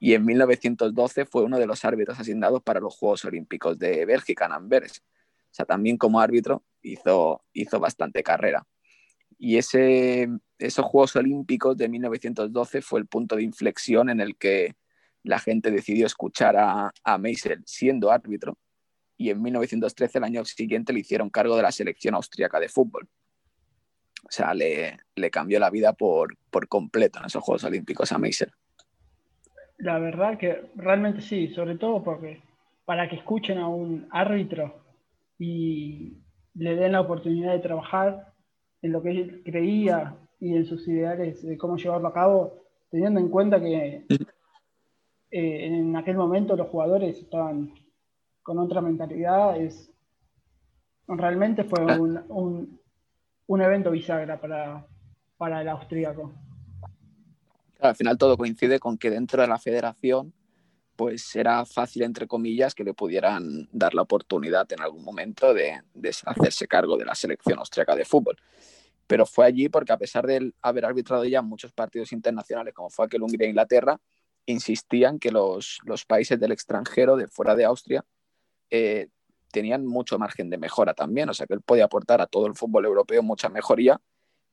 Y 0.00 0.14
en 0.14 0.24
1912 0.24 1.26
fue 1.26 1.44
uno 1.44 1.58
de 1.58 1.66
los 1.66 1.84
árbitros 1.84 2.18
asignados 2.18 2.62
para 2.62 2.80
los 2.80 2.96
Juegos 2.96 3.24
Olímpicos 3.26 3.78
de 3.78 4.06
Bélgica 4.06 4.46
en 4.46 4.52
Amberes. 4.52 5.02
O 5.04 5.54
sea, 5.54 5.66
también 5.66 5.98
como 5.98 6.18
árbitro 6.18 6.64
hizo, 6.80 7.44
hizo 7.52 7.78
bastante 7.78 8.22
carrera. 8.22 8.66
Y 9.38 9.58
ese, 9.58 10.28
esos 10.58 10.86
Juegos 10.86 11.14
Olímpicos 11.16 11.76
de 11.76 11.90
1912 11.90 12.80
fue 12.80 13.00
el 13.00 13.06
punto 13.06 13.36
de 13.36 13.42
inflexión 13.42 14.08
en 14.08 14.20
el 14.20 14.36
que 14.36 14.76
la 15.22 15.38
gente 15.38 15.70
decidió 15.70 16.06
escuchar 16.06 16.56
a, 16.56 16.90
a 17.04 17.18
Meisel 17.18 17.62
siendo 17.66 18.10
árbitro. 18.10 18.58
Y 19.18 19.28
en 19.28 19.42
1913, 19.42 20.18
el 20.18 20.24
año 20.24 20.44
siguiente, 20.46 20.94
le 20.94 21.00
hicieron 21.00 21.28
cargo 21.28 21.54
de 21.54 21.62
la 21.62 21.70
selección 21.70 22.14
austríaca 22.14 22.58
de 22.58 22.70
fútbol. 22.70 23.08
O 24.22 24.30
sea, 24.30 24.54
le, 24.54 24.98
cambió 25.30 25.58
la 25.58 25.70
vida 25.70 25.92
por, 25.92 26.36
por, 26.50 26.68
completo 26.68 27.18
en 27.18 27.26
esos 27.26 27.42
Juegos 27.42 27.64
Olímpicos 27.64 28.12
a 28.12 28.18
Meiser. 28.18 28.52
La 29.78 29.98
verdad 29.98 30.38
que 30.38 30.70
realmente 30.76 31.20
sí, 31.20 31.48
sobre 31.48 31.76
todo 31.76 32.02
porque 32.02 32.40
para 32.84 33.08
que 33.08 33.16
escuchen 33.16 33.58
a 33.58 33.68
un 33.68 34.06
árbitro 34.10 34.82
y 35.38 36.18
le 36.54 36.76
den 36.76 36.92
la 36.92 37.00
oportunidad 37.00 37.52
de 37.52 37.58
trabajar 37.58 38.32
en 38.80 38.92
lo 38.92 39.02
que 39.02 39.10
él 39.10 39.42
creía 39.44 40.16
y 40.40 40.56
en 40.56 40.66
sus 40.66 40.86
ideales 40.88 41.42
de 41.42 41.56
cómo 41.56 41.76
llevarlo 41.76 42.08
a 42.08 42.12
cabo, 42.12 42.64
teniendo 42.90 43.20
en 43.20 43.28
cuenta 43.28 43.60
que 43.60 44.04
eh, 45.30 45.66
en 45.66 45.96
aquel 45.96 46.16
momento 46.16 46.56
los 46.56 46.68
jugadores 46.68 47.18
estaban 47.18 47.72
con 48.42 48.58
otra 48.58 48.80
mentalidad, 48.80 49.56
es 49.56 49.90
realmente 51.06 51.64
fue 51.64 51.84
un, 51.98 52.22
un 52.28 52.81
evento 53.48 53.90
bisagra 53.90 54.40
para, 54.40 54.86
para 55.36 55.60
el 55.60 55.68
austríaco. 55.68 56.32
al 57.80 57.96
final 57.96 58.16
todo 58.16 58.36
coincide 58.36 58.78
con 58.78 58.96
que 58.96 59.10
dentro 59.10 59.42
de 59.42 59.48
la 59.48 59.58
federación 59.58 60.32
pues 60.96 61.34
era 61.34 61.64
fácil, 61.64 62.02
entre 62.02 62.26
comillas, 62.26 62.74
que 62.74 62.84
le 62.84 62.94
pudieran 62.94 63.68
dar 63.72 63.94
la 63.94 64.02
oportunidad 64.02 64.70
en 64.72 64.82
algún 64.82 65.04
momento 65.04 65.54
de, 65.54 65.80
hacerse 66.26 66.68
cargo 66.68 66.96
de 66.96 67.04
la 67.04 67.14
selección 67.14 67.58
austríaca 67.58 67.96
de 67.96 68.04
fútbol. 68.04 68.36
Pero 69.06 69.26
fue 69.26 69.46
allí 69.46 69.68
porque 69.68 69.92
a 69.92 69.98
pesar 69.98 70.26
de 70.26 70.52
haber 70.62 70.84
arbitrado 70.84 71.24
ya 71.24 71.42
muchos 71.42 71.72
partidos 71.72 72.12
internacionales, 72.12 72.74
como 72.74 72.90
fue 72.90 73.06
aquel 73.06 73.22
Hungría-Inglaterra, 73.22 74.00
insistían 74.46 75.18
que 75.18 75.30
los, 75.30 75.80
los, 75.84 76.04
países 76.04 76.38
del 76.38 76.52
extranjero, 76.52 77.16
de 77.16 77.28
fuera 77.28 77.54
de 77.54 77.64
Austria, 77.64 78.04
eh, 78.70 79.08
tenían 79.52 79.86
mucho 79.86 80.18
margen 80.18 80.50
de 80.50 80.58
mejora 80.58 80.94
también, 80.94 81.28
o 81.28 81.34
sea 81.34 81.46
que 81.46 81.54
él 81.54 81.60
podía 81.60 81.84
aportar 81.84 82.20
a 82.20 82.26
todo 82.26 82.46
el 82.46 82.56
fútbol 82.56 82.86
europeo 82.86 83.22
mucha 83.22 83.48
mejoría, 83.48 84.00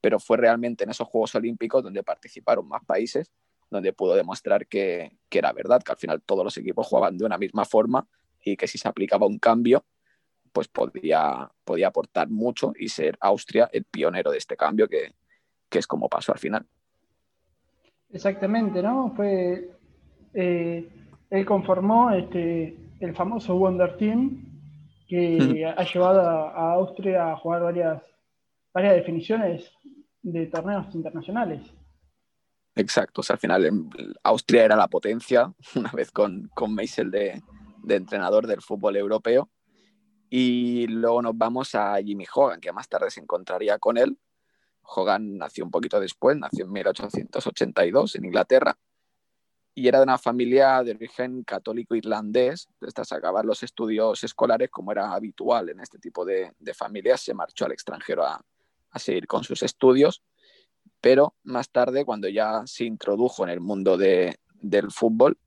pero 0.01 0.19
fue 0.19 0.37
realmente 0.37 0.83
en 0.83 0.91
esos 0.91 1.07
Juegos 1.07 1.33
Olímpicos 1.33 1.83
donde 1.83 2.03
participaron 2.03 2.67
más 2.67 2.85
países, 2.85 3.31
donde 3.71 3.93
pudo 3.93 4.15
demostrar 4.15 4.67
que, 4.67 5.17
que 5.29 5.39
era 5.39 5.51
verdad, 5.53 5.81
que 5.81 5.91
al 5.91 5.97
final 5.97 6.21
todos 6.21 6.43
los 6.43 6.57
equipos 6.57 6.85
jugaban 6.85 7.17
de 7.17 7.25
una 7.25 7.37
misma 7.37 7.65
forma 7.65 8.07
y 8.43 8.55
que 8.55 8.67
si 8.67 8.77
se 8.77 8.87
aplicaba 8.87 9.25
un 9.25 9.39
cambio, 9.39 9.85
pues 10.51 10.67
podía, 10.67 11.49
podía 11.63 11.87
aportar 11.87 12.29
mucho 12.29 12.73
y 12.77 12.89
ser 12.89 13.17
Austria 13.21 13.69
el 13.71 13.85
pionero 13.85 14.31
de 14.31 14.37
este 14.37 14.57
cambio 14.57 14.87
que, 14.87 15.13
que 15.69 15.79
es 15.79 15.87
como 15.87 16.09
pasó 16.09 16.31
al 16.33 16.39
final. 16.39 16.65
Exactamente, 18.11 18.81
¿no? 18.81 19.13
Fue, 19.15 19.69
eh, 20.33 20.89
él 21.29 21.45
conformó 21.45 22.11
este, 22.11 22.75
el 22.99 23.15
famoso 23.15 23.55
Wonder 23.55 23.97
Team, 23.97 24.48
que 25.09 25.65
ha 25.65 25.83
llevado 25.83 26.21
a, 26.21 26.73
Austria 26.73 27.31
a 27.31 27.37
jugar 27.37 27.63
varias, 27.63 28.01
varias 28.71 28.95
definiciones 28.95 29.71
de 30.21 30.45
torneos 30.45 30.93
internacionales. 30.93 31.61
Exacto, 32.75 33.21
o 33.21 33.23
sea, 33.23 33.33
al 33.33 33.39
final 33.39 33.89
Austria 34.23 34.65
era 34.65 34.75
la 34.75 34.87
potencia, 34.87 35.51
una 35.75 35.91
vez 35.91 36.11
con, 36.11 36.49
con 36.53 36.73
Meisel 36.75 37.09
de, 37.09 37.41
de, 37.83 37.95
entrenador 37.95 38.45
del 38.45 38.61
fútbol 38.61 38.95
europeo, 38.95 39.49
Y 40.29 40.85
luego 40.87 41.23
nos 41.23 41.35
vamos 41.35 41.73
a 41.73 41.97
Jimmy 41.97 42.25
Hogan, 42.31 42.61
que 42.61 42.71
más 42.71 42.87
tarde 42.87 43.09
se 43.09 43.19
encontraría 43.19 43.79
con 43.79 43.97
él. 43.97 44.17
Hogan 44.83 45.37
nació 45.39 45.65
un 45.65 45.71
poquito 45.71 45.99
después, 45.99 46.37
nació 46.37 46.65
en 46.65 46.71
1882 46.71 48.15
en 48.15 48.25
Inglaterra 48.25 48.77
y 49.75 49.87
era 49.87 49.99
de 49.99 50.03
una 50.03 50.17
familia 50.17 50.83
de 50.83 50.91
origen 50.91 51.43
católico 51.43 51.95
irlandés. 51.95 52.67
Desde 52.81 53.15
acabar 53.15 53.45
los 53.45 53.63
estudios 53.63 54.23
escolares, 54.23 54.69
como 54.69 54.91
era 54.91 55.13
habitual 55.13 55.69
en 55.69 55.79
este 55.79 55.99
tipo 55.99 56.25
de, 56.25 56.51
familias, 56.73 57.21
se 57.21 57.33
marchó 57.33 57.65
al 57.65 57.71
extranjero 57.71 58.25
a, 58.25 58.43
seguir 58.95 59.27
con 59.27 59.43
sus 59.43 59.63
estudios. 59.63 60.21
Pero 60.99 61.35
más 61.43 61.69
tarde, 61.69 62.03
cuando 62.03 62.27
ya 62.27 62.63
se 62.65 62.83
introdujo 62.83 63.43
en 63.43 63.51
el 63.51 63.61
mundo 63.61 63.97
del 63.97 64.91
fútbol, 64.91 65.37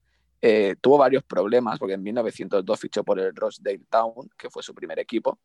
eh, 0.40 0.76
tuvo 0.80 0.98
varios 0.98 1.22
problemas, 1.24 1.78
porque 1.78 1.94
en 1.94 2.02
1902 2.02 2.80
fichó 2.80 3.04
por 3.04 3.20
el 3.20 3.34
Rochdale 3.34 3.84
Town, 3.90 4.30
que 4.38 4.50
fue 4.50 4.62
su 4.62 4.74
primer 4.74 4.98
equipo, 4.98 5.38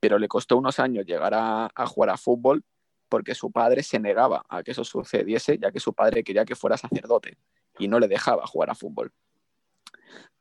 pero 0.00 0.18
le 0.18 0.28
costó 0.28 0.58
unos 0.58 0.78
años 0.78 1.06
llegar 1.06 1.32
a, 1.32 1.70
a 1.74 1.86
jugar 1.86 2.10
a 2.10 2.16
fútbol 2.16 2.64
porque 3.08 3.34
su 3.34 3.52
padre 3.52 3.82
se 3.82 3.98
negaba 4.00 4.44
a 4.48 4.62
que 4.62 4.72
eso 4.72 4.84
sucediese, 4.84 5.58
ya 5.58 5.70
que 5.70 5.78
su 5.80 5.94
padre 5.94 6.24
quería 6.24 6.44
que 6.44 6.56
fuera 6.56 6.76
sacerdote 6.76 7.38
y 7.78 7.88
no 7.88 7.98
le 7.98 8.08
dejaba 8.08 8.46
jugar 8.46 8.70
a 8.70 8.74
fútbol. 8.74 9.12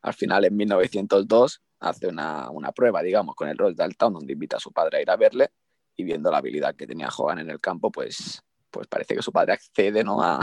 Al 0.01 0.13
final, 0.13 0.45
en 0.45 0.55
1902, 0.55 1.61
hace 1.79 2.07
una, 2.07 2.71
prueba, 2.75 3.01
digamos, 3.01 3.35
con 3.35 3.47
el 3.47 3.57
Rochdale 3.57 3.93
Town, 3.95 4.13
donde 4.13 4.33
invita 4.33 4.57
a 4.57 4.59
su 4.59 4.71
padre 4.71 4.97
a 4.97 5.01
ir 5.01 5.09
a 5.09 5.15
verle 5.15 5.51
y 5.95 6.03
viendo 6.03 6.31
la 6.31 6.37
habilidad 6.37 6.75
que 6.75 6.87
tenía 6.87 7.09
Hogan 7.15 7.39
en 7.39 7.49
el 7.49 7.59
campo, 7.59 7.91
pues, 7.91 8.41
pues 8.69 8.87
parece 8.87 9.15
que 9.15 9.21
su 9.21 9.31
padre 9.31 9.53
accede 9.53 10.03
¿no? 10.03 10.21
a, 10.21 10.39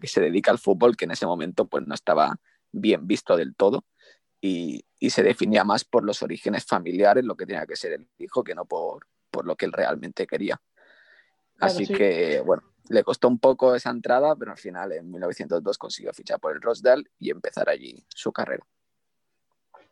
que 0.00 0.06
se 0.06 0.20
dedica 0.20 0.50
al 0.50 0.58
fútbol, 0.58 0.96
que 0.96 1.04
en 1.04 1.12
ese 1.12 1.26
momento 1.26 1.66
pues, 1.66 1.86
no 1.86 1.94
estaba 1.94 2.36
bien 2.72 3.06
visto 3.06 3.36
del 3.36 3.54
todo 3.54 3.84
y, 4.40 4.84
se 5.08 5.22
definía 5.22 5.62
más 5.62 5.84
por 5.84 6.04
los 6.04 6.22
orígenes 6.22 6.64
familiares, 6.64 7.24
lo 7.24 7.36
que 7.36 7.46
tenía 7.46 7.64
que 7.64 7.76
ser 7.76 7.92
el 7.92 8.08
hijo, 8.18 8.42
que 8.42 8.54
no 8.54 8.64
por, 8.64 9.06
por 9.30 9.46
lo 9.46 9.54
que 9.54 9.66
él 9.66 9.72
realmente 9.72 10.26
quería. 10.26 10.60
Así 11.60 11.86
que, 11.86 12.42
bueno, 12.44 12.64
le 12.88 13.02
costó 13.02 13.28
un 13.28 13.38
poco 13.38 13.74
esa 13.74 13.90
entrada, 13.90 14.34
pero 14.36 14.52
al 14.52 14.58
final 14.58 14.92
en 14.92 15.10
1902 15.10 15.78
consiguió 15.78 16.12
fichar 16.12 16.40
por 16.40 16.54
el 16.54 16.62
Rochdale 16.62 17.04
y 17.18 17.30
empezar 17.30 17.68
allí 17.68 18.04
su 18.08 18.32
carrera. 18.32 18.64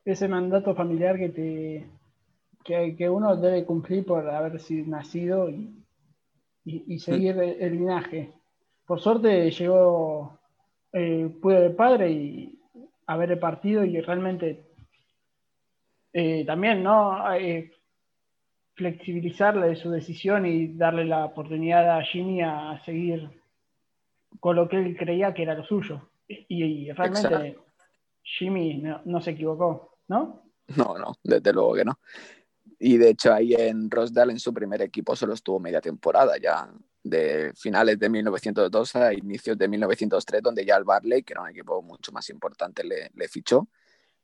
Ese 0.04 0.28
mandato 0.28 0.74
familiar 0.74 1.16
que, 1.16 1.28
te, 1.30 1.90
que, 2.64 3.08
uno 3.08 3.36
debe 3.36 3.64
cumplir 3.64 4.04
por 4.04 4.28
haber 4.28 4.60
sido 4.60 4.86
nacido 4.86 5.48
y, 5.48 5.82
y, 6.64 6.98
seguir 6.98 7.38
el, 7.38 7.72
linaje. 7.72 8.32
Por 8.86 9.00
suerte 9.00 9.50
llegó, 9.50 10.38
eh, 10.92 11.30
pude 11.40 11.60
ver 11.60 11.76
padre 11.76 12.10
y 12.10 12.58
haber 13.06 13.32
el 13.32 13.38
partido 13.38 13.84
y 13.84 14.00
realmente 14.00 14.64
eh, 16.12 16.44
también, 16.44 16.82
¿no? 16.82 17.32
Eh, 17.34 17.72
flexibilizarle 18.74 19.68
de 19.68 19.76
su 19.76 19.90
decisión 19.90 20.46
y 20.46 20.74
darle 20.76 21.04
la 21.04 21.24
oportunidad 21.24 21.96
a 21.96 22.02
Jimmy 22.02 22.42
a 22.42 22.80
seguir 22.84 23.30
con 24.40 24.56
lo 24.56 24.68
que 24.68 24.76
él 24.76 24.96
creía 24.96 25.32
que 25.32 25.42
era 25.42 25.54
lo 25.54 25.64
suyo. 25.64 26.10
Y, 26.26 26.90
realmente 26.92 27.58
Jimmy 28.22 28.82
no, 29.04 29.20
se 29.20 29.32
equivocó, 29.32 29.98
¿no? 30.08 30.42
No, 30.76 30.98
no, 30.98 31.12
desde 31.22 31.52
luego 31.52 31.74
que 31.74 31.84
no. 31.84 31.98
Y 32.78 32.96
de 32.96 33.10
hecho 33.10 33.32
ahí 33.32 33.54
en 33.54 33.90
Rosdale, 33.90 34.32
en 34.32 34.40
su 34.40 34.52
primer 34.52 34.82
equipo, 34.82 35.14
solo 35.14 35.34
estuvo 35.34 35.60
media 35.60 35.80
temporada, 35.80 36.36
ya 36.38 36.68
de 37.02 37.52
finales 37.54 37.98
de 37.98 38.08
1902 38.08 38.96
a 38.96 39.12
inicios 39.12 39.58
de 39.58 39.68
1903, 39.68 40.42
donde 40.42 40.64
ya 40.64 40.76
el 40.76 40.84
Barley, 40.84 41.22
que 41.22 41.34
era 41.34 41.42
un 41.42 41.50
equipo 41.50 41.82
mucho 41.82 42.10
más 42.12 42.28
importante, 42.30 42.82
le, 42.82 43.28
fichó 43.28 43.68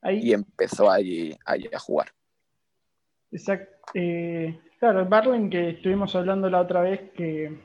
y 0.02 0.33
empezó 0.33 0.90
allí, 0.90 1.37
allí 1.45 1.69
a 1.73 1.78
jugar. 1.78 2.12
Exacto. 3.30 3.79
Eh, 3.94 4.61
claro, 4.78 5.00
el 5.00 5.09
Barling 5.09 5.50
que 5.50 5.70
estuvimos 5.70 6.14
hablando 6.14 6.49
la 6.49 6.61
otra 6.61 6.82
vez, 6.82 7.11
que 7.12 7.61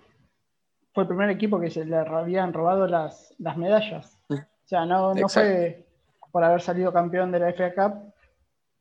fue 0.94 1.04
el 1.04 1.08
primer 1.08 1.30
equipo 1.30 1.60
que 1.60 1.70
se 1.70 1.86
le 1.86 1.98
habían 1.98 2.54
robado 2.54 2.88
las, 2.88 3.34
medallas. 3.40 4.18
O 4.30 4.68
sea, 4.68 4.86
no, 4.86 5.14
no 5.14 5.30
fue 5.30 5.86
por 6.32 6.44
haber 6.44 6.62
salido 6.62 6.92
campeón 6.92 7.32
de 7.32 7.40
la 7.40 7.54
FA 7.54 7.74
Cup, 7.74 8.14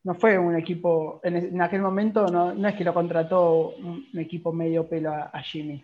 no 0.03 0.13
fue 0.13 0.37
un 0.37 0.55
equipo, 0.55 1.19
en, 1.23 1.61
aquel 1.61 1.81
momento 1.81 2.27
no, 2.27 2.67
es 2.67 2.75
que 2.75 2.83
lo 2.83 2.93
contrató 2.93 3.71
un, 3.71 4.07
equipo 4.15 4.51
medio 4.51 4.87
pelo 4.87 5.11
a, 5.11 5.41
Jimmy, 5.41 5.83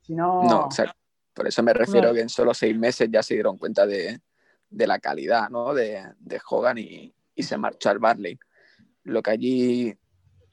sino... 0.00 0.44
No, 0.44 0.64
exacto. 0.66 0.94
Por 1.34 1.46
eso 1.46 1.62
me 1.62 1.72
refiero 1.72 2.12
que 2.12 2.20
en 2.20 2.28
solo 2.28 2.54
seis 2.54 2.76
meses 2.76 3.08
ya 3.10 3.22
se 3.22 3.34
dieron 3.34 3.58
cuenta 3.58 3.86
de, 3.86 4.20
la 4.70 4.98
calidad 4.98 5.50
¿no? 5.50 5.74
de, 5.74 6.02
de 6.18 6.40
Hogan 6.48 6.78
y, 6.78 7.12
y 7.34 7.42
se 7.42 7.56
marchó 7.56 7.90
al 7.90 7.98
Barley. 7.98 8.38
Lo 9.04 9.22
que 9.22 9.30
allí 9.30 9.96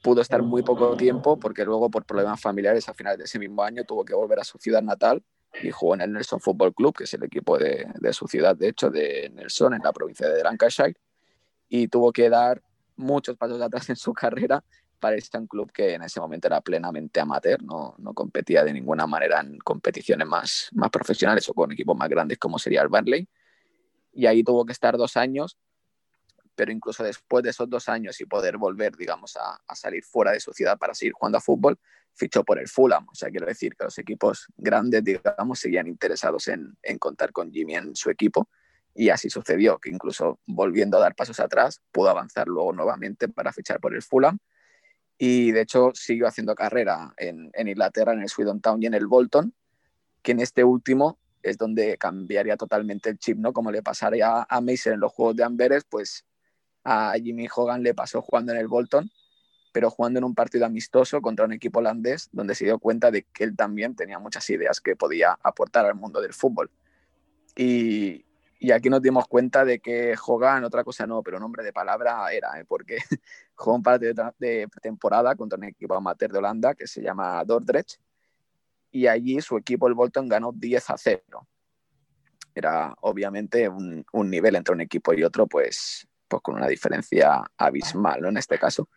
pudo 0.06 0.20
estar 0.20 0.40
muy 0.40 0.62
poco 0.62 0.96
tiempo 0.96 1.36
porque 1.36 1.64
luego 1.64 1.90
por 1.90 2.04
problemas 2.04 2.40
familiares 2.40 2.88
a 2.88 2.94
finales 2.94 3.18
de 3.18 3.24
ese 3.24 3.40
mismo 3.40 3.64
año 3.64 3.82
tuvo 3.82 4.04
que 4.04 4.14
volver 4.14 4.38
a 4.38 4.44
su 4.44 4.56
ciudad 4.56 4.80
natal 4.80 5.20
y 5.60 5.72
jugó 5.72 5.94
en 5.94 6.02
el 6.02 6.12
Nelson 6.12 6.38
Football 6.38 6.74
Club, 6.74 6.96
que 6.96 7.04
es 7.04 7.14
el 7.14 7.24
equipo 7.24 7.58
de, 7.58 7.88
su 8.12 8.28
ciudad, 8.28 8.54
de 8.54 8.68
hecho, 8.68 8.88
de 8.88 9.32
Nelson, 9.34 9.74
en 9.74 9.80
la 9.82 9.92
provincia 9.92 10.28
de 10.28 10.44
Lancashire, 10.44 10.94
y 11.68 11.88
tuvo 11.88 12.12
que 12.12 12.30
dar 12.30 12.62
muchos 12.94 13.36
pasos 13.36 13.60
atrás 13.60 13.90
en 13.90 13.96
su 13.96 14.12
carrera 14.12 14.62
para 15.00 15.16
este 15.16 15.38
un 15.38 15.48
club 15.48 15.72
que 15.72 15.94
en 15.94 16.02
ese 16.02 16.20
momento 16.20 16.46
era 16.46 16.60
plenamente 16.60 17.18
amateur, 17.18 17.60
no, 17.64 17.96
no 17.98 18.14
competía 18.14 18.62
de 18.62 18.72
ninguna 18.72 19.08
manera 19.08 19.40
en 19.40 19.58
competiciones 19.58 20.28
más, 20.28 20.68
más 20.70 20.90
profesionales 20.90 21.48
o 21.48 21.52
con 21.52 21.72
equipos 21.72 21.96
más 21.96 22.08
grandes 22.08 22.38
como 22.38 22.60
sería 22.60 22.82
el 22.82 22.88
Burnley. 22.88 23.26
Y 24.12 24.26
ahí 24.26 24.44
tuvo 24.44 24.64
que 24.64 24.72
estar 24.72 24.96
dos 24.96 25.16
años 25.16 25.58
pero 26.56 26.72
incluso 26.72 27.04
después 27.04 27.44
de 27.44 27.50
esos 27.50 27.68
dos 27.68 27.88
años 27.88 28.20
y 28.20 28.24
poder 28.24 28.56
volver, 28.56 28.96
digamos, 28.96 29.36
a, 29.36 29.74
salir 29.74 30.02
fuera 30.02 30.32
de 30.32 30.40
su 30.40 30.52
ciudad 30.52 30.78
para 30.78 30.94
seguir 30.94 31.12
jugando 31.12 31.38
a 31.38 31.40
fútbol, 31.40 31.78
fichó 32.14 32.42
por 32.42 32.58
el 32.58 32.66
Fulham. 32.66 33.06
O 33.08 33.14
sea, 33.14 33.30
quiero 33.30 33.46
decir 33.46 33.76
que 33.76 33.84
los 33.84 33.98
equipos 33.98 34.46
grandes, 34.56 35.04
digamos, 35.04 35.60
seguían 35.60 35.86
interesados 35.86 36.48
en, 36.48 36.76
contar 36.98 37.30
con 37.32 37.52
Jimmy 37.52 37.76
en 37.76 37.94
su 37.94 38.10
equipo. 38.10 38.48
Y 38.94 39.10
así 39.10 39.28
sucedió, 39.28 39.78
que 39.78 39.90
incluso 39.90 40.40
volviendo 40.46 40.96
a 40.96 41.00
dar 41.00 41.14
pasos 41.14 41.38
atrás, 41.38 41.82
pudo 41.92 42.08
avanzar 42.08 42.48
luego 42.48 42.72
nuevamente 42.72 43.28
para 43.28 43.52
fichar 43.52 43.78
por 43.78 43.94
el 43.94 44.02
Fulham. 44.02 44.38
Y 45.18 45.52
de 45.52 45.60
hecho 45.60 45.90
siguió 45.94 46.26
haciendo 46.26 46.54
carrera 46.54 47.12
en, 47.18 47.50
Inglaterra, 47.54 48.14
en 48.14 48.22
el 48.22 48.28
Swindon 48.30 48.62
Town 48.62 48.82
y 48.82 48.86
en 48.86 48.94
el 48.94 49.06
Bolton, 49.06 49.54
que 50.22 50.32
en 50.32 50.40
este 50.40 50.64
último 50.64 51.18
es 51.42 51.58
donde 51.58 51.98
cambiaría 51.98 52.56
totalmente 52.56 53.10
el 53.10 53.18
chip, 53.18 53.38
¿no? 53.38 53.52
Como 53.52 53.70
le 53.70 53.82
pasaría 53.82 54.46
a 54.48 54.60
Mason 54.62 54.94
en 54.94 55.00
los 55.00 55.12
Juegos 55.12 55.36
de 55.36 55.44
Amberes, 55.44 55.84
pues 55.88 56.24
a 56.86 57.14
Jimmy 57.20 57.48
Hogan 57.52 57.82
le 57.82 57.94
pasó 57.94 58.22
jugando 58.22 58.52
en 58.52 58.58
el 58.58 58.68
Bolton, 58.68 59.10
pero 59.72 59.90
jugando 59.90 60.18
en 60.18 60.24
un 60.24 60.36
partido 60.36 60.64
amistoso 60.66 61.20
contra 61.20 61.44
un 61.44 61.52
equipo 61.52 61.80
holandés, 61.80 62.28
donde 62.30 62.54
se 62.54 62.64
dio 62.64 62.78
cuenta 62.78 63.10
de 63.10 63.24
que 63.24 63.42
él 63.42 63.56
también 63.56 63.96
tenía 63.96 64.20
muchas 64.20 64.48
ideas 64.50 64.80
que 64.80 64.94
podía 64.94 65.36
aportar 65.42 65.84
al 65.84 65.96
mundo 65.96 66.20
del 66.20 66.32
fútbol. 66.32 66.70
Y, 67.56 68.24
aquí 68.72 68.88
nos 68.88 69.02
dimos 69.02 69.26
cuenta 69.26 69.64
de 69.64 69.80
que 69.80 70.14
Hogan, 70.24 70.62
otra 70.62 70.84
cosa 70.84 71.08
no, 71.08 71.24
pero 71.24 71.40
nombre 71.40 71.64
de 71.64 71.72
palabra 71.72 72.32
era, 72.32 72.58
¿eh? 72.60 72.64
porque 72.64 72.98
jugó 73.56 73.76
un 73.76 73.82
partido 73.82 74.32
de 74.38 74.68
temporada 74.80 75.34
contra 75.34 75.58
un 75.58 75.64
equipo 75.64 75.94
amateur 75.94 76.30
de 76.30 76.38
Holanda 76.38 76.74
que 76.74 76.86
se 76.86 77.02
llama 77.02 77.42
Dordrecht, 77.44 78.00
y 78.92 79.08
allí 79.08 79.40
su 79.40 79.56
equipo, 79.56 79.88
el 79.88 79.94
Bolton, 79.94 80.28
ganó 80.28 80.52
10 80.52 80.90
a 80.90 80.96
0. 80.96 81.48
Era 82.54 82.94
obviamente 83.00 83.68
un 83.68 84.30
nivel 84.30 84.54
entre 84.54 84.72
un 84.72 84.80
equipo 84.80 85.12
y 85.12 85.24
otro, 85.24 85.46
pues 85.48 86.06
pues 86.28 86.42
con 86.42 86.56
una 86.56 86.68
diferencia 86.68 87.44
abismal 87.56 88.24
en 88.24 88.36
este 88.36 88.58
caso. 88.58 88.88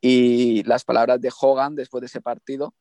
Y 0.00 0.62
las 0.64 0.84
palabras 0.84 1.20
de 1.20 1.30
Hogan 1.40 1.74
después 1.74 2.00
de 2.00 2.06
ese 2.06 2.20
partido 2.20 2.74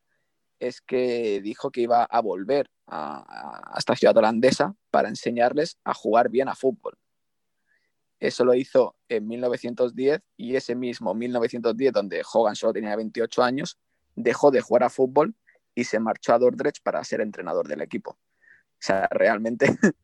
es 0.59 0.81
que 0.81 1.41
dijo 1.41 1.71
que 1.71 1.81
iba 1.81 2.03
a 2.03 2.21
volver 2.21 2.69
a, 2.87 3.75
esta 3.77 3.95
ciudad 3.95 4.17
holandesa 4.17 4.75
para 4.91 5.09
enseñarles 5.09 5.77
a 5.83 5.93
jugar 5.93 6.29
bien 6.29 6.47
a 6.49 6.55
fútbol. 6.55 6.97
Eso 8.19 8.43
lo 8.43 8.53
hizo 8.53 8.97
en 9.07 9.27
1910 9.27 10.21
y 10.35 10.55
ese 10.55 10.75
mismo 10.75 11.13
1910, 11.13 11.93
donde 11.93 12.21
Hogan 12.33 12.55
solo 12.55 12.73
tenía 12.73 12.95
28 12.97 13.43
años, 13.43 13.77
dejó 14.15 14.51
de 14.51 14.59
jugar 14.59 14.83
a 14.83 14.89
fútbol 14.89 15.35
y 15.73 15.85
se 15.85 15.99
marchó 15.99 16.33
a 16.33 16.39
Dordrecht 16.39 16.83
para 16.83 17.03
ser 17.05 17.21
entrenador 17.21 17.67
del 17.67 17.81
equipo. 17.81 18.17
O 18.79 18.81
sea, 18.81 19.07
realmente 19.11 19.67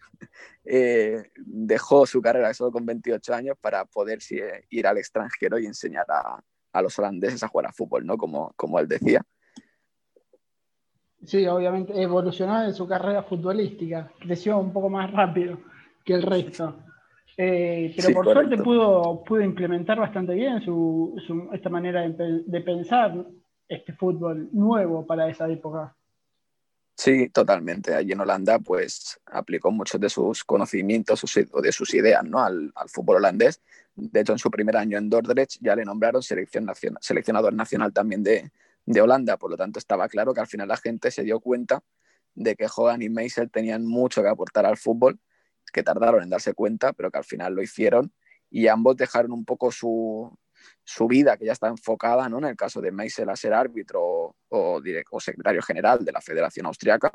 eh, 0.66 1.32
dejó 1.38 2.06
su 2.06 2.22
carrera 2.22 2.54
solo 2.54 2.72
con 2.72 2.86
28 2.86 3.34
años 3.34 3.58
para 3.60 3.86
poder 3.86 4.20
ir 4.70 4.88
al 4.88 4.98
extranjero 4.98 5.58
y 5.58 5.66
enseñar 5.66 6.06
a, 6.10 6.82
los 6.82 7.00
holandeses 7.00 7.42
a 7.42 7.48
jugar 7.48 7.68
a 7.68 7.72
fútbol, 7.74 8.06
¿no? 8.06 8.18
Como, 8.18 8.52
como 8.58 8.80
él 8.80 8.88
decía. 8.88 9.22
Sí, 11.24 11.48
obviamente 11.48 12.00
evolucionó 12.00 12.64
en 12.64 12.74
su 12.74 12.86
carrera 12.86 13.24
futbolística, 13.24 14.12
creció 14.20 14.58
un 14.60 14.74
poco 14.74 14.90
más 14.90 15.10
rápido 15.12 15.58
que 16.04 16.14
el 16.14 16.22
resto. 16.22 16.76
Eh, 17.38 17.94
pero 17.96 18.14
por 18.14 18.32
suerte 18.32 18.58
pudo, 18.58 19.24
pudo 19.24 19.42
implementar 19.42 20.00
bastante 20.00 20.34
bien 20.34 20.62
su, 20.62 21.16
esta 21.54 21.70
manera 21.70 22.02
de, 22.02 22.44
de 22.46 22.62
pensar 22.62 23.26
este 23.68 23.94
fútbol 23.94 24.50
nuevo 24.52 25.06
para 25.06 25.30
esa 25.30 25.50
época. 25.50 25.96
Sí, 26.98 27.30
totalmente. 27.30 27.94
Allí 27.94 28.14
en 28.14 28.22
Holanda, 28.22 28.58
pues 28.60 29.20
aplicó 29.26 29.70
muchos 29.70 30.00
de 30.00 30.10
sus 30.10 30.44
conocimientos 30.46 31.24
o 31.52 31.62
de 31.62 31.72
sus 31.72 31.94
ideas 31.94 32.24
¿no? 32.24 32.40
al, 32.42 32.72
fútbol 32.88 33.18
holandés. 33.18 33.62
De 33.96 34.22
hecho, 34.22 34.32
en 34.32 34.40
su 34.40 34.50
primer 34.50 34.78
año 34.78 34.98
en 34.98 35.10
Dordrecht 35.10 35.58
ya 35.62 35.76
le 35.76 35.84
nombraron 35.84 36.24
selección 36.24 36.66
nacional, 36.66 37.00
seleccionador 37.02 37.54
nacional 37.54 37.92
también 37.92 38.24
de, 38.24 38.50
de, 38.86 39.02
Holanda. 39.02 39.38
Por 39.38 39.52
lo 39.52 39.58
tanto, 39.58 39.78
estaba 39.78 40.08
claro 40.08 40.34
que 40.34 40.40
al 40.40 40.48
final 40.48 40.70
la 40.70 40.78
gente 40.78 41.12
se 41.12 41.24
dio 41.24 41.42
cuenta 41.42 41.84
de 42.34 42.56
que 42.56 42.68
Hogan 42.74 43.02
y 43.02 43.10
Meisel 43.10 43.52
tenían 43.52 43.86
mucho 43.86 44.22
que 44.22 44.30
aportar 44.30 44.66
al 44.66 44.78
fútbol, 44.78 45.20
que 45.74 45.84
tardaron 45.84 46.24
en 46.24 46.30
darse 46.30 46.54
cuenta, 46.54 46.94
pero 46.94 47.12
que 47.12 47.18
al 47.18 47.26
final 47.26 47.56
lo 47.56 47.62
hicieron 47.62 48.14
y 48.50 48.68
ambos 48.68 48.96
dejaron 48.96 49.34
un 49.34 49.44
poco 49.44 49.72
su, 49.72 50.38
su 50.84 51.08
vida, 51.08 51.38
que 51.38 51.46
ya 51.46 51.54
está 51.54 51.68
enfocada, 51.68 52.30
¿no? 52.30 52.40
En 52.40 52.46
el 52.46 52.56
caso 52.56 52.82
de 52.82 52.92
Meisel 52.92 53.30
a 53.30 53.36
ser 53.36 53.54
árbitro 53.54 54.02
o, 54.04 54.36
o, 54.50 55.20
secretario 55.20 55.62
general 55.62 56.04
de 56.04 56.12
la 56.12 56.22
Federación 56.22 56.66
Austriaca, 56.66 57.12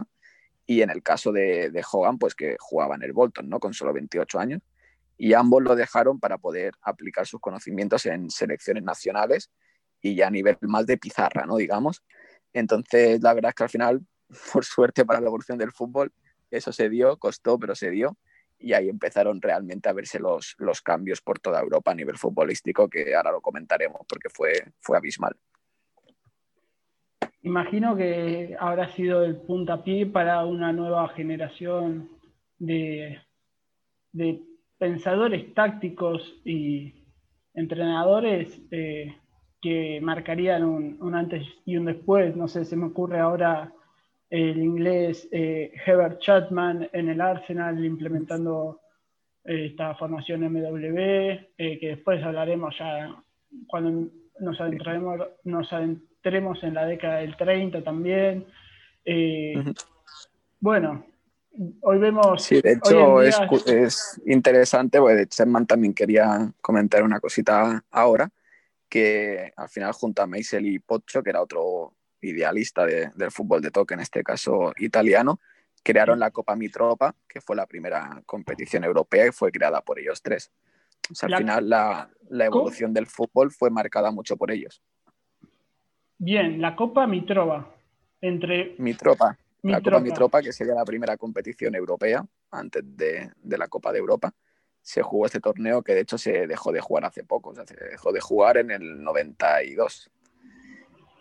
y 0.67 0.83
en 0.83 0.91
el 0.91 1.03
caso 1.03 1.33
de, 1.33 1.71
de, 1.71 1.85
Hogan, 1.91 2.19
pues 2.19 2.35
que 2.35 2.57
jugaba 2.59 2.95
en 2.95 3.03
el 3.03 3.13
Bolton, 3.13 3.49
¿no? 3.49 3.59
Con 3.59 3.75
solo 3.75 3.93
28 3.93 4.39
años. 4.39 4.63
Y 5.17 5.35
ambos 5.35 5.63
lo 5.63 5.75
dejaron 5.75 6.21
para 6.21 6.39
poder 6.39 6.73
aplicar 6.83 7.27
sus 7.27 7.41
conocimientos 7.41 8.07
en 8.07 8.31
selecciones 8.31 8.83
nacionales 8.83 9.51
y 10.01 10.15
ya 10.15 10.29
a 10.29 10.31
nivel 10.31 10.57
más 10.63 10.87
de 10.87 10.97
pizarra, 10.97 11.45
¿no? 11.45 11.57
Digamos. 11.57 12.03
Entonces, 12.53 13.21
la 13.23 13.35
verdad 13.35 13.51
es 13.51 13.55
que 13.55 13.63
al 13.65 13.71
final, 13.71 14.07
por 14.53 14.65
suerte 14.65 15.05
para 15.05 15.21
la 15.21 15.27
evolución 15.27 15.59
del 15.59 15.73
fútbol, 15.73 16.13
eso 16.51 16.73
se 16.73 16.89
dio, 16.89 17.17
costó, 17.19 17.59
pero 17.59 17.75
se 17.75 17.91
dio 17.91 18.17
y 18.61 18.75
ahí 18.75 18.89
empezaron 18.89 19.41
realmente 19.41 19.89
a 19.89 19.93
verse 19.93 20.21
los, 20.21 20.55
los 20.59 20.83
cambios 20.83 21.21
por 21.21 21.39
toda 21.39 21.61
Europa 21.61 21.91
a 21.91 21.95
nivel 21.95 22.17
futbolístico, 22.17 22.89
que 22.89 23.15
ahora 23.15 23.33
lo 23.33 23.41
comentaremos 23.41 24.03
porque 24.09 24.29
fue, 24.29 24.53
fue 24.81 24.97
abismal. 24.99 25.35
Imagino 27.43 27.97
que 27.97 28.55
habrá 28.61 28.89
sido 28.93 29.25
el 29.25 29.37
puntapié 29.37 30.07
para 30.07 30.45
una 30.45 30.73
nueva 30.73 31.09
generación 31.09 32.11
de, 32.59 33.19
de 34.13 34.43
pensadores 34.79 35.55
tácticos 35.55 36.23
y 36.45 36.95
entrenadores 37.55 38.61
eh, 38.71 39.17
que 39.63 40.01
marcarían 40.03 40.65
un, 40.65 40.99
un, 41.01 41.15
antes 41.15 41.47
y 41.65 41.79
un 41.79 41.87
después. 41.87 42.37
No 42.37 42.47
sé, 42.47 42.67
se 42.67 42.77
me 42.77 42.87
ocurre 42.87 43.21
ahora 43.21 43.73
el 44.31 44.63
inglés 44.63 45.29
eh, 45.33 45.73
Herbert 45.85 46.21
Chapman 46.21 46.89
en 46.93 47.09
el 47.09 47.21
Arsenal 47.21 47.85
implementando 47.85 48.81
eh, 49.45 49.67
esta 49.67 49.97
formación 49.97 50.43
MW, 50.43 50.99
eh, 51.59 51.79
que 51.81 51.89
después 51.89 52.23
hablaremos 52.23 52.75
ya 52.79 53.23
cuando 53.67 54.09
nos 54.39 54.61
adentraremos, 54.61 55.21
nos 55.45 55.73
adentremos 55.73 56.63
en 56.63 56.75
la 56.75 56.87
década 56.87 57.17
del 57.17 57.37
30 57.37 57.83
también. 57.83 58.47
Bueno, 60.61 61.05
hoy 61.81 61.99
vemos... 61.99 62.45
Sí, 62.45 62.61
de 62.61 62.75
hecho 62.75 63.21
es, 63.23 64.21
interesante, 64.27 65.01
porque 65.01 65.27
Chapman 65.27 65.67
también 65.67 65.93
quería 65.93 66.53
comentar 66.61 67.03
una 67.03 67.19
cosita 67.19 67.83
ahora, 67.91 68.31
que 68.89 69.53
al 69.57 69.69
final 69.69 69.93
junto 69.93 70.23
a 70.23 70.27
Meisel 70.29 70.67
y 70.67 70.79
Pocho, 70.79 71.23
que 71.23 71.31
era 71.31 71.43
otro 71.43 71.95
idealista 72.23 72.87
del 72.87 73.31
fútbol 73.31 73.61
de 73.63 73.71
toque, 73.71 73.95
en 73.95 74.01
este 74.01 74.23
caso 74.23 74.73
italiano, 74.79 75.41
crearon 75.83 76.19
la 76.19 76.31
Copa 76.31 76.57
Mitropa, 76.57 77.15
que 77.29 77.41
fue 77.41 77.57
la 77.57 77.67
primera 77.67 78.23
competición 78.27 78.85
europea 78.85 79.27
y 79.27 79.33
fue 79.33 79.51
creada 79.51 79.81
por 79.81 79.99
ellos 79.99 80.23
tres. 80.23 80.51
O 81.11 81.15
sea, 81.15 81.29
al 81.29 81.39
final 81.39 81.69
la, 81.69 82.11
la, 82.29 82.45
evolución 82.45 82.93
del 82.93 83.07
fútbol 83.07 83.51
fue 83.51 83.71
marcada 83.71 84.11
mucho 84.11 84.37
por 84.37 84.51
ellos. 84.51 84.83
Bien, 86.19 86.61
la 86.61 86.77
Copa 86.77 87.07
Mitropa. 87.07 87.75
Entre... 88.21 88.75
Mitropa. 88.79 89.37
La 89.63 89.81
Copa 89.81 90.01
Mitropa, 90.01 90.43
que 90.43 90.53
sería 90.53 90.75
la 90.75 90.85
primera 90.85 91.17
competición 91.17 91.75
europea 91.75 92.25
antes 92.51 92.83
de, 92.97 93.31
de, 93.43 93.59
la 93.59 93.69
Copa 93.69 93.93
de 93.93 93.99
Europa, 93.99 94.33
se 94.81 95.03
jugó 95.03 95.27
este 95.27 95.41
torneo 95.41 95.83
que 95.83 95.95
de 95.95 96.01
hecho 96.01 96.17
se 96.17 96.47
dejó 96.47 96.73
de 96.73 96.81
jugar 96.81 97.05
hace 97.05 97.25
poco, 97.25 97.51
o 97.51 97.55
sea, 97.55 97.67
se 97.67 97.77
dejó 97.77 98.13
de 98.13 98.21
jugar 98.21 98.57
en 98.57 98.71
el 98.71 99.03
92 99.03 100.11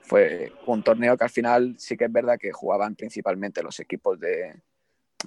fue 0.09 0.51
un 0.65 0.81
torneo 0.81 1.15
que 1.15 1.23
al 1.23 1.29
final 1.29 1.75
sí 1.77 1.95
que 1.95 2.05
es 2.05 2.11
verdad 2.11 2.39
que 2.39 2.51
jugaban 2.51 2.95
principalmente 2.95 3.61
los 3.61 3.79
equipos 3.79 4.19
de, 4.19 4.59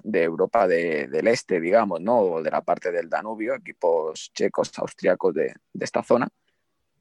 de 0.03 0.23
Europa 0.25 0.67
del 0.67 1.29
Este, 1.29 1.61
digamos, 1.61 2.01
¿no? 2.01 2.19
O 2.19 2.43
de 2.43 2.51
la 2.51 2.63
parte 2.63 2.91
del 2.91 3.09
Danubio, 3.09 3.55
equipos 3.55 4.33
checos, 4.35 4.77
austriacos 4.79 5.35
de, 5.35 5.55
de, 5.73 5.85
esta 5.85 6.03
zona, 6.03 6.29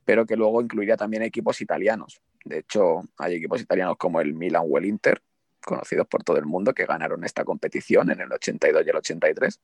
pero 0.05 0.27
que 0.27 0.35
luego 0.35 0.61
incluiría 0.61 0.95
también 0.95 1.23
equipos 1.23 1.59
italianos. 1.59 2.21
De 2.45 2.59
hecho, 2.59 3.01
hay 3.17 3.37
equipos 3.37 3.61
italianos 3.61 3.97
como 3.97 4.21
el 4.21 4.35
Milan 4.35 4.63
o 4.69 4.77
el 4.77 4.85
Inter, 4.85 5.23
conocidos 5.65 6.05
por 6.05 6.23
todo 6.23 6.37
el 6.37 6.45
mundo, 6.45 6.75
que 6.75 6.85
ganaron 6.85 7.23
esta 7.23 7.43
competición 7.43 8.11
en 8.11 8.21
el 8.21 8.31
82 8.31 8.85
y 8.85 8.89
el 8.91 8.95
83, 8.95 9.59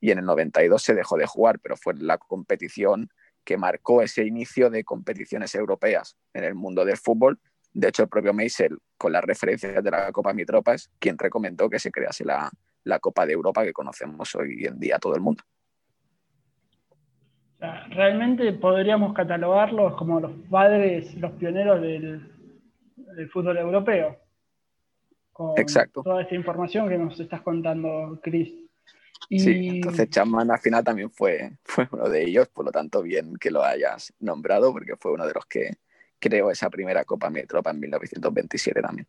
y 0.00 0.10
en 0.10 0.18
el 0.18 0.24
92 0.24 0.82
se 0.82 0.94
dejó 0.94 1.16
de 1.16 1.26
jugar, 1.26 1.60
pero 1.60 1.76
fue 1.76 1.94
la 1.94 2.18
competición 2.18 3.08
que 3.44 3.56
marcó 3.56 4.02
ese 4.02 4.24
inicio 4.24 4.68
de 4.68 4.82
competiciones 4.82 5.54
europeas 5.54 6.16
en 6.34 6.42
el 6.42 6.56
mundo 6.56 6.84
del 6.84 6.96
fútbol 6.96 7.38
de 7.74 7.88
hecho, 7.88 8.02
el 8.02 8.08
propio 8.08 8.34
Meisel, 8.34 8.78
con 8.98 9.12
las 9.12 9.24
referencias 9.24 9.82
de 9.82 9.90
la 9.90 10.12
Copa 10.12 10.34
Mitropas, 10.34 10.90
quien 10.98 11.16
recomendó 11.16 11.70
que 11.70 11.78
se 11.78 11.90
crease 11.90 12.24
la, 12.24 12.50
Copa 13.00 13.24
de 13.24 13.32
Europa 13.32 13.64
que 13.64 13.72
conocemos 13.72 14.34
hoy 14.34 14.66
en 14.66 14.78
día 14.78 14.98
todo 14.98 15.14
el 15.14 15.20
mundo. 15.20 15.42
realmente 17.90 18.52
podríamos 18.52 19.14
catalogarlos 19.14 19.94
como 19.96 20.20
los 20.20 20.32
padres, 20.50 21.14
los 21.14 21.32
pioneros 21.32 21.80
del, 21.80 22.28
fútbol 23.30 23.58
europeo. 23.58 24.18
Con 25.32 25.58
Exacto. 25.58 26.02
Toda 26.02 26.22
esta 26.22 26.34
información 26.34 26.88
que 26.88 26.98
nos 26.98 27.18
estás 27.18 27.40
contando, 27.40 28.18
Chris. 28.22 28.52
Sí, 29.30 29.68
entonces 29.76 30.10
Chapman 30.10 30.50
al 30.50 30.58
final 30.58 30.82
también 30.82 31.10
fue, 31.10 31.52
fue 31.64 31.88
uno 31.92 32.08
de 32.08 32.24
ellos, 32.24 32.48
por 32.48 32.64
lo 32.64 32.72
tanto, 32.72 33.02
bien 33.02 33.36
que 33.36 33.50
lo 33.50 33.62
hayas 33.62 34.12
nombrado, 34.18 34.72
porque 34.72 34.96
fue 34.96 35.12
uno 35.12 35.26
de 35.26 35.32
los 35.32 35.46
que 35.46 35.70
creo, 36.22 36.50
esa 36.50 36.70
primera 36.70 37.04
Copa 37.04 37.28
Mitropa 37.28 37.72
en 37.72 37.80
1927 37.80 38.80
también. 38.80 39.06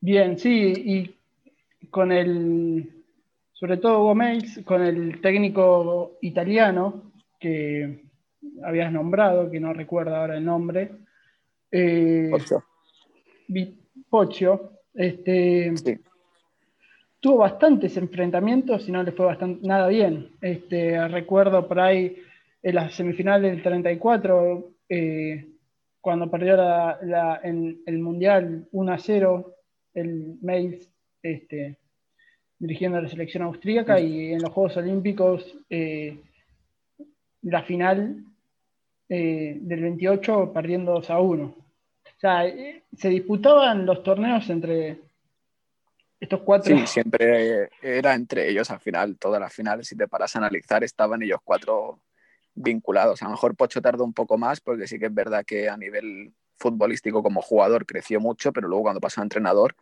Bien, 0.00 0.38
sí, 0.38 0.72
y 0.74 1.88
con 1.90 2.10
el, 2.10 3.04
sobre 3.52 3.76
todo 3.76 4.04
Gómez, 4.04 4.60
con 4.64 4.82
el 4.82 5.20
técnico 5.20 6.16
italiano 6.22 7.12
que 7.38 8.04
habías 8.64 8.90
nombrado, 8.90 9.50
que 9.50 9.60
no 9.60 9.72
recuerdo 9.74 10.16
ahora 10.16 10.38
el 10.38 10.44
nombre. 10.44 10.92
Eh, 11.70 12.30
Pocho. 14.08 14.72
este, 14.94 15.74
tuvo 17.20 17.38
bastantes 17.38 17.96
enfrentamientos 17.96 18.88
y 18.88 18.92
no 18.92 19.02
le 19.02 19.12
fue 19.12 19.26
bastante, 19.26 19.66
nada 19.66 19.88
bien. 19.88 20.30
Este, 20.40 21.06
recuerdo 21.08 21.66
por 21.68 21.80
ahí 21.80 22.16
en 22.62 22.74
la 22.74 22.88
semifinal 22.90 23.42
del 23.42 23.62
34, 23.62 24.75
eh, 24.88 25.48
cuando 26.00 26.30
perdió 26.30 26.56
la, 26.56 27.40
en 27.42 27.82
el 27.86 27.98
Mundial 27.98 28.68
1 28.70 28.92
a 28.92 28.98
0, 28.98 29.54
el 29.94 30.38
Mails 30.40 30.90
este, 31.22 31.78
dirigiendo 32.58 33.00
la 33.00 33.08
selección 33.08 33.42
austríaca 33.42 33.98
y 33.98 34.32
en 34.32 34.42
los 34.42 34.52
Juegos 34.52 34.76
Olímpicos 34.76 35.58
eh, 35.68 36.20
la 37.42 37.62
final 37.62 38.24
eh, 39.08 39.58
del 39.60 39.80
28 39.80 40.52
perdiendo 40.52 40.92
2 40.92 41.10
a 41.10 41.20
1. 41.20 41.44
O 41.44 42.18
sea, 42.18 42.44
se 42.96 43.08
disputaban 43.08 43.84
los 43.84 44.02
torneos 44.02 44.48
entre 44.48 45.00
estos 46.18 46.40
cuatro. 46.42 46.76
Sí, 46.76 46.86
siempre 46.86 47.68
era 47.82 48.14
entre 48.14 48.48
ellos 48.48 48.70
al 48.70 48.80
final, 48.80 49.18
todas 49.18 49.40
las 49.40 49.52
finales, 49.52 49.86
si 49.86 49.96
te 49.96 50.08
paras 50.08 50.34
a 50.34 50.38
analizar, 50.38 50.82
estaban 50.82 51.22
ellos 51.22 51.40
cuatro 51.44 52.00
vinculados. 52.56 53.22
A 53.22 53.26
lo 53.26 53.32
mejor 53.32 53.54
Pocho 53.54 53.80
tardó 53.80 54.04
un 54.04 54.12
poco 54.12 54.38
más 54.38 54.60
porque 54.60 54.88
sí 54.88 54.98
que 54.98 55.06
es 55.06 55.14
verdad 55.14 55.44
que 55.46 55.68
a 55.68 55.76
nivel 55.76 56.34
futbolístico 56.58 57.22
como 57.22 57.42
jugador 57.42 57.86
creció 57.86 58.18
mucho, 58.18 58.52
pero 58.52 58.66
luego 58.66 58.84
cuando 58.84 59.00
pasó 59.00 59.20
a 59.20 59.24
entrenador 59.24 59.76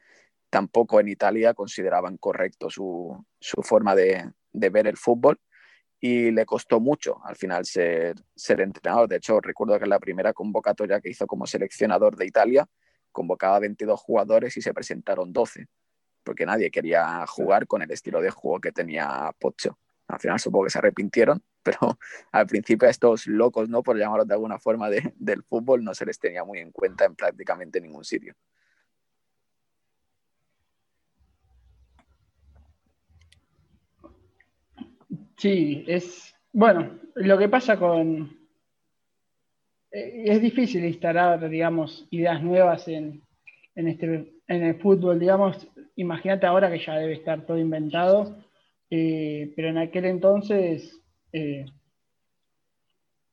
tampoco 0.51 1.01
en 1.01 1.09
Italia 1.09 1.55
consideraban 1.55 2.17
correcto 2.17 2.71
su, 2.71 3.25
forma 3.41 3.95
de, 3.97 4.31
ver 4.53 4.87
el 4.87 4.97
fútbol 4.97 5.41
y 5.99 6.31
le 6.31 6.47
costó 6.47 6.79
mucho 6.79 7.21
al 7.25 7.37
final 7.37 7.65
ser, 7.65 8.15
ser 8.37 8.61
entrenador. 8.61 9.09
De 9.09 9.17
hecho, 9.17 9.41
recuerdo 9.41 9.79
que 9.79 9.85
en 9.85 9.91
la 9.91 9.99
primera 9.99 10.33
convocatoria 10.33 11.01
que 11.01 11.11
hizo 11.11 11.27
como 11.27 11.47
seleccionador 11.47 12.17
de 12.17 12.27
Italia 12.27 12.69
convocaba 13.11 13.59
22 13.61 13.99
jugadores 14.01 14.57
y 14.57 14.63
se 14.63 14.75
presentaron 14.75 15.33
12, 15.33 15.67
porque 16.23 16.47
nadie 16.47 16.71
quería 16.71 17.27
jugar 17.27 17.67
con 17.67 17.83
el 17.83 17.91
estilo 17.91 18.21
de 18.21 18.31
juego 18.31 18.61
que 18.61 18.71
tenía 18.71 19.33
Pocho. 19.39 19.79
Al 20.07 20.21
final 20.21 20.39
supongo 20.39 20.67
que 20.67 20.71
se 20.71 20.79
arrepintieron, 20.79 21.43
pero 21.65 21.99
al 22.33 22.47
principio 22.47 22.87
a 22.87 22.91
estos 22.91 23.27
locos, 23.27 23.69
¿no? 23.69 23.83
Por 23.83 23.99
llamarlos 23.99 24.29
de 24.29 24.35
alguna 24.35 24.59
forma 24.59 24.89
del 24.91 25.43
fútbol, 25.43 25.83
no 25.83 25.95
se 25.95 26.07
les 26.07 26.19
tenía 26.19 26.45
muy 26.45 26.59
en 26.59 26.71
cuenta 26.71 27.05
en 27.05 27.15
prácticamente 27.15 27.81
ningún 27.81 28.05
sitio. 28.05 28.35
Sí, 35.37 35.85
es 35.89 36.35
bueno, 36.53 37.01
lo 37.17 37.37
que 37.37 37.49
pasa 37.49 37.77
con 37.77 38.39
eh, 39.91 40.25
es 40.27 40.41
difícil 40.41 40.85
instalar, 40.85 41.49
digamos, 41.49 42.07
ideas 42.11 42.41
nuevas 42.43 42.87
en, 42.87 43.23
en 43.75 43.89
este 43.89 44.35
en 44.47 44.63
el 44.63 44.81
fútbol, 44.81 45.19
digamos, 45.19 45.67
imagínate 45.97 46.47
ahora 46.47 46.71
que 46.71 46.79
ya 46.79 46.97
debe 46.97 47.15
estar 47.15 47.47
todo 47.47 47.59
inventado, 47.59 48.37
eh, 48.91 49.53
pero 49.57 49.69
en 49.69 49.79
aquel 49.79 50.05
entonces 50.05 51.01
eh, 51.35 51.67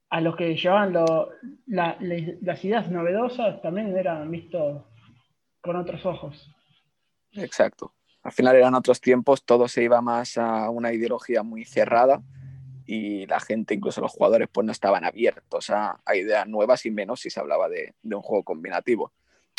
a 0.10 0.22
los 0.22 0.36
que 0.36 0.56
llevaban 0.56 0.94
las 1.68 2.66
ideas 2.66 2.90
novedosas 2.90 3.62
también 3.62 3.96
eran 3.96 4.30
vistos 4.30 4.84
con 5.62 5.76
otros 5.76 6.04
ojos. 6.06 6.52
Exacto. 7.34 7.94
Al 8.24 8.32
final 8.32 8.56
eran 8.56 8.74
otros 8.74 9.00
tiempos, 9.00 9.46
todo 9.46 9.68
se 9.68 9.84
iba 9.84 10.02
más 10.02 10.38
a 10.38 10.70
una 10.72 10.92
ideología 10.94 11.44
muy 11.44 11.64
cerrada 11.64 12.24
y 12.88 13.28
la 13.28 13.40
gente, 13.40 13.76
incluso 13.76 14.02
los 14.02 14.12
jugadores, 14.12 14.50
pues 14.52 14.66
no 14.66 14.72
estaban 14.72 15.06
abiertos 15.06 15.70
a, 15.70 16.02
ideas 16.14 16.48
nuevas 16.48 16.86
y 16.88 16.92
menos 16.92 17.22
si 17.22 17.30
se 17.30 17.40
hablaba 17.40 17.70
de, 17.70 17.94
un 18.04 18.22
juego 18.22 18.44
combinativo. 18.44 19.14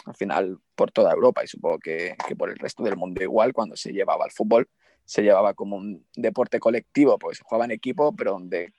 Al 0.05 0.15
final, 0.15 0.59
por 0.75 0.91
toda 0.91 1.13
Europa 1.13 1.45
y 1.45 1.47
supongo 1.47 1.79
que, 1.79 2.17
por 2.37 2.51
el 2.51 2.59
resto 2.59 2.83
del 2.83 2.97
mundo 2.97 3.23
igual, 3.23 3.53
cuando 3.53 3.77
se 3.77 3.93
llevaba 3.93 4.25
al 4.25 4.33
fútbol, 4.33 4.69
se 5.05 5.23
llevaba 5.23 5.55
como 5.55 5.77
un 5.77 6.07
deporte 6.15 6.61
colectivo, 6.61 7.19
pues 7.19 7.41
jugaba 7.41 7.65
en 7.65 7.73
equipo, 7.73 8.15
pero 8.15 8.33
donde 8.33 8.73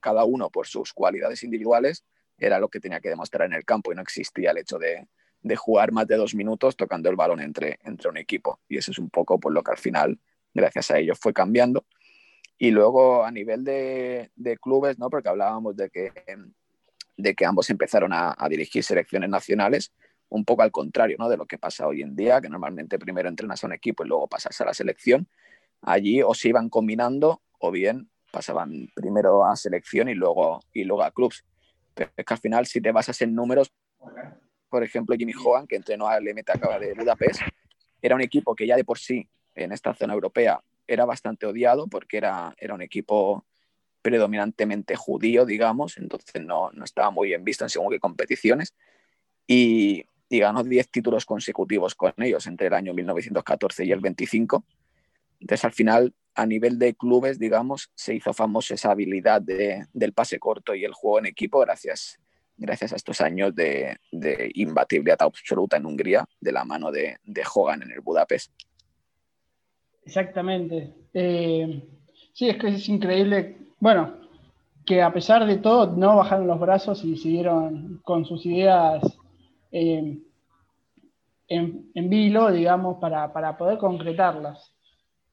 cada 0.00 0.24
uno 0.24 0.50
por 0.50 0.66
sus 0.66 0.92
cualidades 0.92 1.42
individuales 1.42 2.04
era 2.38 2.58
lo 2.58 2.68
que 2.68 2.80
tenía 2.80 3.00
que 3.00 3.08
demostrar 3.08 3.46
en 3.46 3.54
el 3.54 3.64
campo 3.64 3.92
y 3.92 3.94
no 3.94 4.02
existía 4.02 4.50
el 4.50 4.58
hecho 4.58 4.78
de, 4.78 5.08
jugar 5.56 5.92
más 5.92 6.06
de 6.08 6.16
dos 6.16 6.34
minutos 6.34 6.76
tocando 6.76 7.08
el 7.08 7.16
balón 7.16 7.40
entre, 7.40 7.78
entre 7.84 8.08
un 8.08 8.16
equipo. 8.16 8.60
Y 8.68 8.78
eso 8.78 8.90
es 8.90 8.98
un 8.98 9.10
poco 9.10 9.38
por 9.38 9.52
lo 9.52 9.62
que 9.62 9.70
al 9.70 9.78
final, 9.78 10.18
gracias 10.52 10.90
a 10.90 10.98
ellos, 10.98 11.18
fue 11.20 11.32
cambiando 11.32 11.86
y 12.58 12.70
luego 12.70 13.24
a 13.24 13.30
nivel 13.30 13.64
de, 13.64 14.30
clubes, 14.60 14.98
¿no? 14.98 15.10
porque 15.10 15.28
hablábamos 15.28 15.76
de 15.76 15.90
que, 15.90 16.12
de 17.16 17.34
que 17.34 17.44
ambos 17.44 17.68
empezaron 17.70 18.12
a, 18.12 18.34
dirigir 18.48 18.82
selecciones 18.82 19.28
nacionales, 19.28 19.92
un 20.28 20.44
poco 20.44 20.62
al 20.62 20.72
contrario 20.72 21.16
¿no? 21.18 21.28
de 21.28 21.36
lo 21.36 21.46
que 21.46 21.58
pasa 21.58 21.86
hoy 21.86 22.02
en 22.02 22.16
día, 22.16 22.40
que 22.40 22.48
normalmente 22.48 22.98
primero 22.98 23.28
entrenas 23.28 23.62
a 23.62 23.66
un 23.66 23.72
equipo 23.72 24.04
y 24.04 24.08
luego 24.08 24.28
pasas 24.28 24.60
a 24.60 24.64
la 24.64 24.74
selección. 24.74 25.28
Allí 25.82 26.22
o 26.22 26.34
se 26.34 26.48
iban 26.48 26.68
combinando 26.68 27.42
o 27.58 27.70
bien 27.70 28.10
pasaban 28.30 28.90
primero 28.94 29.44
a 29.46 29.56
selección 29.56 30.08
y 30.08 30.14
luego, 30.14 30.60
y 30.72 30.84
luego 30.84 31.02
a 31.04 31.10
clubes. 31.10 31.44
Pero 31.94 32.10
es 32.16 32.24
que 32.24 32.34
al 32.34 32.40
final, 32.40 32.66
si 32.66 32.80
te 32.80 32.92
basas 32.92 33.20
en 33.22 33.34
números, 33.34 33.72
por 34.68 34.82
ejemplo, 34.82 35.16
Jimmy 35.16 35.32
Hogan, 35.32 35.66
que 35.66 35.76
entrenó 35.76 36.08
al 36.08 36.24
MTK 36.24 36.78
de 36.78 36.94
Budapest, 36.94 37.40
era 38.02 38.14
un 38.14 38.20
equipo 38.20 38.54
que 38.54 38.66
ya 38.66 38.76
de 38.76 38.84
por 38.84 38.98
sí 38.98 39.26
en 39.54 39.72
esta 39.72 39.94
zona 39.94 40.12
europea 40.12 40.60
era 40.86 41.04
bastante 41.04 41.46
odiado 41.46 41.86
porque 41.86 42.18
era, 42.18 42.54
era 42.58 42.74
un 42.74 42.82
equipo 42.82 43.44
predominantemente 44.02 44.94
judío, 44.94 45.46
digamos, 45.46 45.96
entonces 45.96 46.44
no, 46.44 46.70
no 46.72 46.84
estaba 46.84 47.10
muy 47.10 47.28
bien 47.28 47.42
visto 47.42 47.64
en 47.64 47.70
según 47.70 47.90
qué 47.90 47.98
competiciones. 47.98 48.74
Y, 49.46 50.04
y 50.28 50.40
ganó 50.40 50.62
10 50.62 50.90
títulos 50.90 51.24
consecutivos 51.24 51.94
con 51.94 52.12
ellos 52.18 52.46
entre 52.46 52.66
el 52.68 52.74
año 52.74 52.94
1914 52.94 53.84
y 53.84 53.92
el 53.92 54.00
25. 54.00 54.64
Entonces, 55.40 55.64
al 55.64 55.72
final, 55.72 56.14
a 56.34 56.46
nivel 56.46 56.78
de 56.78 56.94
clubes, 56.94 57.38
digamos, 57.38 57.90
se 57.94 58.14
hizo 58.14 58.32
famosa 58.32 58.74
esa 58.74 58.90
habilidad 58.90 59.40
de, 59.40 59.86
del 59.92 60.12
pase 60.12 60.38
corto 60.38 60.74
y 60.74 60.84
el 60.84 60.92
juego 60.92 61.18
en 61.18 61.26
equipo 61.26 61.60
gracias, 61.60 62.18
gracias 62.56 62.92
a 62.92 62.96
estos 62.96 63.20
años 63.20 63.54
de, 63.54 63.96
de 64.12 64.50
imbatibilidad 64.54 65.20
absoluta 65.20 65.76
en 65.76 65.86
Hungría 65.86 66.26
de 66.40 66.52
la 66.52 66.64
mano 66.64 66.90
de, 66.90 67.16
de 67.24 67.42
Hogan 67.54 67.82
en 67.82 67.92
el 67.92 68.00
Budapest. 68.00 68.52
Exactamente. 70.04 70.92
Eh, 71.12 71.82
sí, 72.32 72.48
es 72.48 72.56
que 72.58 72.68
es 72.68 72.88
increíble. 72.88 73.56
Bueno, 73.80 74.16
que 74.84 75.02
a 75.02 75.12
pesar 75.12 75.44
de 75.46 75.58
todo 75.58 75.96
no 75.96 76.16
bajaron 76.16 76.46
los 76.46 76.60
brazos 76.60 77.04
y 77.04 77.16
siguieron 77.16 78.00
con 78.04 78.24
sus 78.24 78.46
ideas 78.46 79.02
eh, 79.78 80.18
en, 81.48 82.08
vilo, 82.08 82.50
digamos, 82.50 82.96
para, 82.98 83.56
poder 83.58 83.76
concretarlas. 83.76 84.74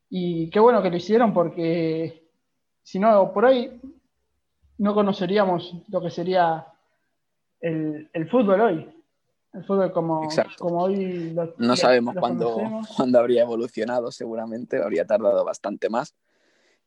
Y 0.09 0.49
qué 0.49 0.59
bueno 0.59 0.83
que 0.83 0.89
lo 0.89 0.97
hicieron 0.97 1.33
porque 1.33 2.29
si 2.83 2.99
no, 2.99 3.31
por 3.31 3.45
ahí 3.45 3.79
no 4.79 4.93
conoceríamos 4.93 5.75
lo 5.87 6.01
que 6.01 6.09
sería 6.09 6.67
el, 7.61 8.09
el 8.11 8.29
fútbol 8.29 8.61
hoy. 8.61 9.03
El 9.53 9.63
fútbol 9.63 9.93
como, 9.93 10.27
como 10.59 10.83
hoy 10.83 11.35
No 11.57 11.75
sabemos 11.77 12.15
cuándo, 12.19 12.57
cuándo, 12.97 13.19
habría 13.19 13.43
evolucionado, 13.43 14.11
seguramente, 14.11 14.81
habría 14.81 15.05
tardado 15.05 15.45
bastante 15.45 15.89
más. 15.89 16.15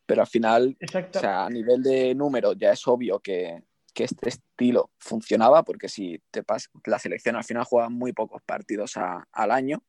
Pero 0.05 0.21
al 0.21 0.29
final, 0.29 0.77
o 0.81 1.19
sea, 1.19 1.47
a 1.47 1.51
nivel 1.51 1.83
de 1.83 2.15
números, 2.15 2.55
ya 2.59 2.73
es 2.73 2.87
obvio 2.87 3.19
que, 3.19 3.63
que, 3.97 4.05
este 4.05 4.29
estilo 4.29 4.91
funcionaba, 4.99 5.63
porque 5.63 5.89
si 5.89 6.21
te 6.31 6.43
pasas, 6.43 6.71
la 6.85 6.99
selección 6.99 7.37
al 7.37 7.45
final 7.45 7.65
juega 7.65 7.89
muy 7.89 8.13
pocos 8.13 8.43
partidos 8.43 8.95
al 8.97 9.51
año, 9.51 9.83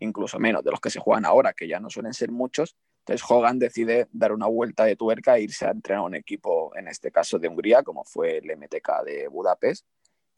incluso 0.00 0.38
menos 0.38 0.64
de 0.64 0.70
los 0.70 0.80
que 0.80 0.90
se 0.90 0.98
juegan 0.98 1.26
ahora, 1.26 1.52
que 1.52 1.68
ya 1.68 1.78
no 1.78 1.90
suelen 1.90 2.14
ser 2.14 2.32
muchos. 2.32 2.76
Entonces 3.00 3.24
Hogan 3.28 3.58
decide 3.58 4.08
dar 4.12 4.32
una 4.32 4.46
vuelta 4.46 4.84
de 4.84 4.96
tuerca 4.96 5.36
e 5.36 5.42
irse 5.42 5.66
a 5.66 5.70
entrenar 5.70 6.02
a 6.02 6.06
un 6.06 6.14
equipo, 6.14 6.74
en 6.76 6.88
este 6.88 7.10
caso 7.12 7.38
de 7.38 7.48
Hungría, 7.48 7.82
como 7.82 8.04
fue 8.04 8.38
el 8.38 8.56
MTK 8.56 9.04
de 9.04 9.28
Budapest, 9.28 9.86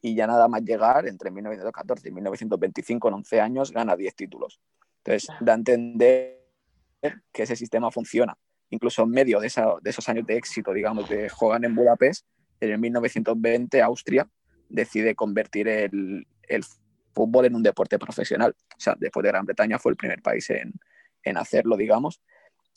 y 0.01 0.13
ya 0.13 0.27
nada 0.27 0.47
más 0.47 0.61
llegar, 0.63 1.07
entre 1.07 1.31
1914 1.31 2.09
y 2.09 2.11
1925, 2.11 3.07
en 3.07 3.13
11 3.13 3.41
años, 3.41 3.71
gana 3.71 3.95
10 3.95 4.15
títulos. 4.15 4.59
Entonces, 5.03 5.29
da 5.39 5.53
a 5.53 5.55
entender 5.55 6.43
que 7.31 7.43
ese 7.43 7.55
sistema 7.55 7.91
funciona. 7.91 8.37
Incluso 8.71 9.03
en 9.03 9.09
medio 9.09 9.39
de, 9.39 9.47
esos 9.47 10.09
años 10.09 10.25
de 10.25 10.37
éxito, 10.37 10.73
digamos, 10.73 11.07
de 11.07 11.31
Hogan 11.39 11.63
en 11.63 11.75
Budapest, 11.75 12.25
en 12.59 12.79
1920 12.79 13.81
Austria 13.81 14.27
decide 14.69 15.15
convertir 15.15 15.67
el, 15.67 16.25
fútbol 17.13 17.45
en 17.45 17.55
un 17.55 17.63
deporte 17.63 17.97
profesional. 17.97 18.55
O 18.75 18.79
sea, 18.79 18.95
después 18.99 19.23
de 19.23 19.29
Gran 19.29 19.45
Bretaña 19.45 19.79
fue 19.79 19.91
el 19.93 19.97
primer 19.97 20.21
país 20.21 20.49
en, 20.49 20.73
en 21.23 21.37
hacerlo, 21.37 21.77
digamos. 21.77 22.21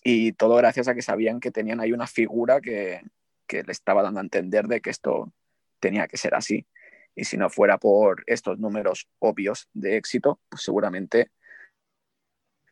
Y 0.05 0.33
todo 0.33 0.55
gracias 0.57 0.87
a 0.87 0.95
que 0.95 1.03
sabían 1.03 1.41
que 1.41 1.51
tenían 1.51 1.81
ahí 1.81 1.93
una 1.93 2.07
figura 2.07 2.61
que, 2.61 3.01
que 3.49 3.65
le 3.65 3.73
estaba 3.73 4.03
dando 4.03 4.21
a 4.21 4.23
entender 4.23 4.69
de 4.69 4.81
que 4.81 4.91
esto 4.91 5.33
tenía 5.81 6.07
que 6.07 6.17
ser 6.17 6.37
así. 6.37 6.67
Y 7.17 7.25
si 7.25 7.37
no 7.37 7.51
fuera 7.51 7.79
por 7.79 8.23
estos 8.27 8.61
números 8.61 9.09
obvios 9.19 9.69
de 9.73 9.97
éxito, 9.97 10.41
pues 10.49 10.63
seguramente 10.63 11.33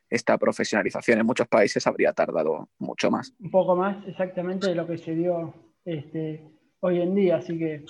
esta 0.09 0.39
profesionalización 0.39 1.19
en 1.19 1.27
muchos 1.27 1.49
países 1.49 1.85
habría 1.87 2.13
tardado 2.13 2.69
mucho 2.79 3.11
más. 3.11 3.35
Un 3.41 3.51
poco 3.51 3.75
más 3.75 4.07
exactamente 4.07 4.69
de 4.69 4.77
lo 4.77 4.87
que 4.87 4.99
se 4.99 5.17
dio 5.17 5.53
este, 5.85 6.45
hoy 6.87 7.01
en 7.01 7.15
día. 7.15 7.37
Así 7.37 7.59
que 7.59 7.85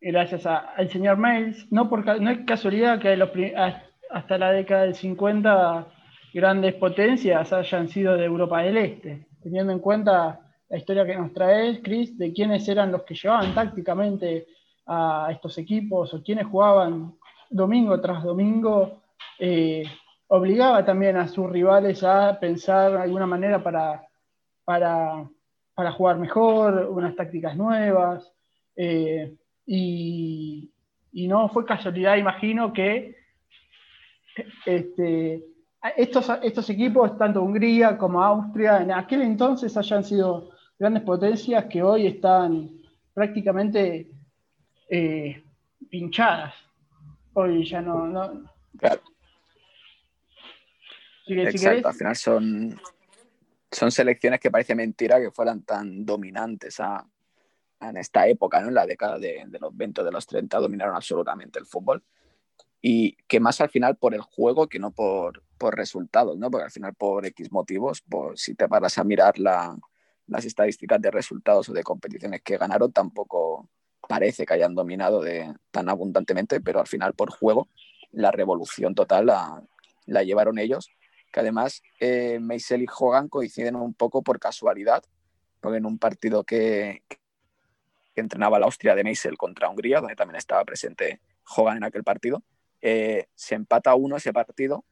gracias 0.00 0.46
al 0.46 0.88
señor 0.90 1.16
Mails, 1.16 1.70
no, 1.70 1.88
por, 1.88 2.20
no 2.20 2.30
es 2.30 2.40
casualidad 2.46 3.00
que 3.00 3.18
hasta 4.10 4.38
la 4.38 4.52
década 4.52 4.82
del 4.82 4.94
50 4.94 5.86
grandes 6.32 6.74
potencias 6.74 7.52
hayan 7.52 7.88
sido 7.88 8.16
de 8.16 8.24
Europa 8.24 8.62
del 8.62 8.76
Este, 8.76 9.26
teniendo 9.42 9.72
en 9.72 9.78
cuenta 9.78 10.40
la 10.68 10.78
historia 10.78 11.04
que 11.04 11.16
nos 11.16 11.32
trae 11.32 11.80
Chris, 11.82 12.16
de 12.16 12.32
quiénes 12.32 12.68
eran 12.68 12.92
los 12.92 13.02
que 13.02 13.14
llevaban 13.14 13.54
tácticamente 13.54 14.46
a 14.86 15.28
estos 15.30 15.58
equipos 15.58 16.14
o 16.14 16.22
quienes 16.22 16.46
jugaban 16.46 17.14
domingo 17.48 18.00
tras 18.00 18.22
domingo, 18.22 19.02
eh, 19.38 19.84
obligaba 20.28 20.84
también 20.84 21.16
a 21.16 21.26
sus 21.26 21.50
rivales 21.50 22.04
a 22.04 22.38
pensar 22.38 22.92
de 22.92 23.02
alguna 23.02 23.26
manera 23.26 23.62
para, 23.62 24.06
para, 24.64 25.28
jugar 25.92 26.18
mejor, 26.18 26.88
unas 26.90 27.14
tácticas 27.16 27.56
nuevas. 27.56 28.32
Eh, 28.76 29.36
y, 29.66 30.70
no 31.12 31.48
fue 31.48 31.64
casualidad, 31.64 32.16
imagino, 32.16 32.72
que 32.72 33.16
este, 34.66 35.44
estos, 35.96 36.30
estos 36.42 36.70
equipos, 36.70 37.16
tanto 37.18 37.42
Hungría 37.42 37.96
como 37.96 38.22
Austria, 38.22 38.82
en 38.82 38.92
aquel 38.92 39.22
entonces 39.22 39.76
hayan 39.76 40.04
sido 40.04 40.50
grandes 40.78 41.02
potencias 41.02 41.64
que 41.66 41.82
hoy 41.82 42.06
están 42.06 42.70
prácticamente 43.12 44.10
eh, 44.88 45.42
pinchadas. 45.88 46.54
Hoy 47.34 47.64
ya 47.64 47.80
no. 47.80 48.44
Claro. 48.78 49.00
Exacto, 51.26 51.88
al 51.88 51.94
final 51.94 52.16
son, 52.16 52.80
son 53.70 53.90
selecciones 53.90 54.40
que 54.40 54.50
parece 54.50 54.74
mentira 54.74 55.20
que 55.20 55.30
fueran 55.30 55.62
tan 55.62 56.04
dominantes 56.04 56.78
en 57.80 57.96
esta 57.96 58.26
época, 58.26 58.60
¿no? 58.60 58.68
en 58.68 58.74
la 58.74 58.86
década 58.86 59.18
de, 59.18 59.46
los 59.60 59.76
20 59.76 60.04
de 60.04 60.12
los 60.12 60.26
30, 60.26 60.58
dominaron 60.58 60.94
absolutamente 60.94 61.58
el 61.58 61.66
fútbol. 61.66 62.02
Y 62.82 63.14
que 63.28 63.40
más 63.40 63.60
al 63.60 63.68
final 63.68 63.96
por 63.96 64.14
el 64.14 64.22
juego 64.22 64.66
que 64.66 64.78
no 64.78 64.90
por, 64.90 65.42
por 65.58 65.76
resultados, 65.76 66.38
¿no? 66.38 66.50
porque 66.50 66.64
al 66.64 66.70
final 66.70 66.94
por 66.94 67.26
X 67.26 67.52
motivos, 67.52 68.00
por, 68.00 68.38
si 68.38 68.54
te 68.54 68.68
paras 68.68 68.96
a 68.98 69.04
mirar 69.04 69.38
la, 69.38 69.76
las 70.30 70.44
estadísticas 70.44 71.00
de 71.00 71.10
resultados 71.10 71.68
o 71.68 71.72
de 71.72 71.82
competiciones 71.82 72.40
que 72.42 72.56
ganaron, 72.56 72.92
tampoco, 72.92 73.68
parece 74.08 74.46
que 74.46 74.54
hayan 74.54 74.74
dominado 74.74 75.20
de, 75.20 75.52
tan 75.70 75.88
abundantemente, 75.88 76.60
pero 76.60 76.80
al 76.80 76.86
final 76.86 77.14
por 77.14 77.30
juego 77.30 77.68
la 78.12 78.30
revolución 78.30 78.94
total 78.94 79.26
la, 79.26 80.22
llevaron 80.24 80.58
ellos, 80.58 80.90
que 81.30 81.40
además 81.40 81.82
eh, 82.00 82.38
Meisel 82.40 82.82
y 82.82 82.86
Hogan 82.86 83.28
coinciden 83.28 83.76
un 83.76 83.94
poco 83.94 84.22
por 84.22 84.38
casualidad, 84.38 85.02
porque 85.60 85.78
en 85.78 85.86
un 85.86 85.98
partido 85.98 86.44
que, 86.44 87.02
entrenaba 88.16 88.58
la 88.58 88.66
Austria 88.66 88.94
de 88.94 89.02
Meisel 89.02 89.38
contra 89.38 89.70
Hungría, 89.70 90.00
donde 90.00 90.14
también 90.14 90.36
estaba 90.36 90.62
presente 90.64 91.20
Hogan 91.56 91.78
en 91.78 91.84
aquel 91.84 92.04
partido, 92.04 92.42
Eh, 92.82 93.26
se 93.34 93.54
empata 93.56 93.94
uno 93.94 94.16
ese 94.16 94.32
partido, 94.32 94.84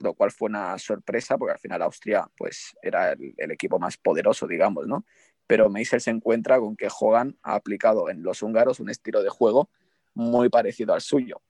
lo 0.00 0.14
cual 0.14 0.32
fue 0.32 0.48
una 0.48 0.76
sorpresa 0.78 1.38
porque 1.38 1.52
al 1.52 1.58
final 1.58 1.82
Austria 1.82 2.28
pues, 2.36 2.76
era 2.82 3.12
el, 3.12 3.50
equipo 3.52 3.78
más 3.78 3.96
poderoso, 3.96 4.46
digamos, 4.46 4.86
¿no? 4.86 5.04
Pero 5.46 5.70
Meisel 5.70 6.00
se 6.00 6.10
encuentra 6.10 6.58
con 6.58 6.76
que 6.76 6.88
Hogan 6.88 7.38
ha 7.42 7.54
aplicado 7.54 8.10
en 8.10 8.22
los 8.22 8.42
húngaros 8.42 8.80
un 8.80 8.90
estilo 8.90 9.22
de 9.22 9.28
juego 9.28 9.70
muy 10.14 10.48
parecido 10.48 10.94
al 10.94 11.00
suyo, 11.00 11.40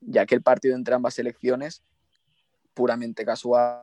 ya 0.00 0.26
que 0.26 0.34
el 0.34 0.42
partido 0.42 0.76
entre 0.76 0.94
ambas 0.94 1.14
selecciones, 1.14 1.82
puramente 2.78 3.24
casual, 3.24 3.82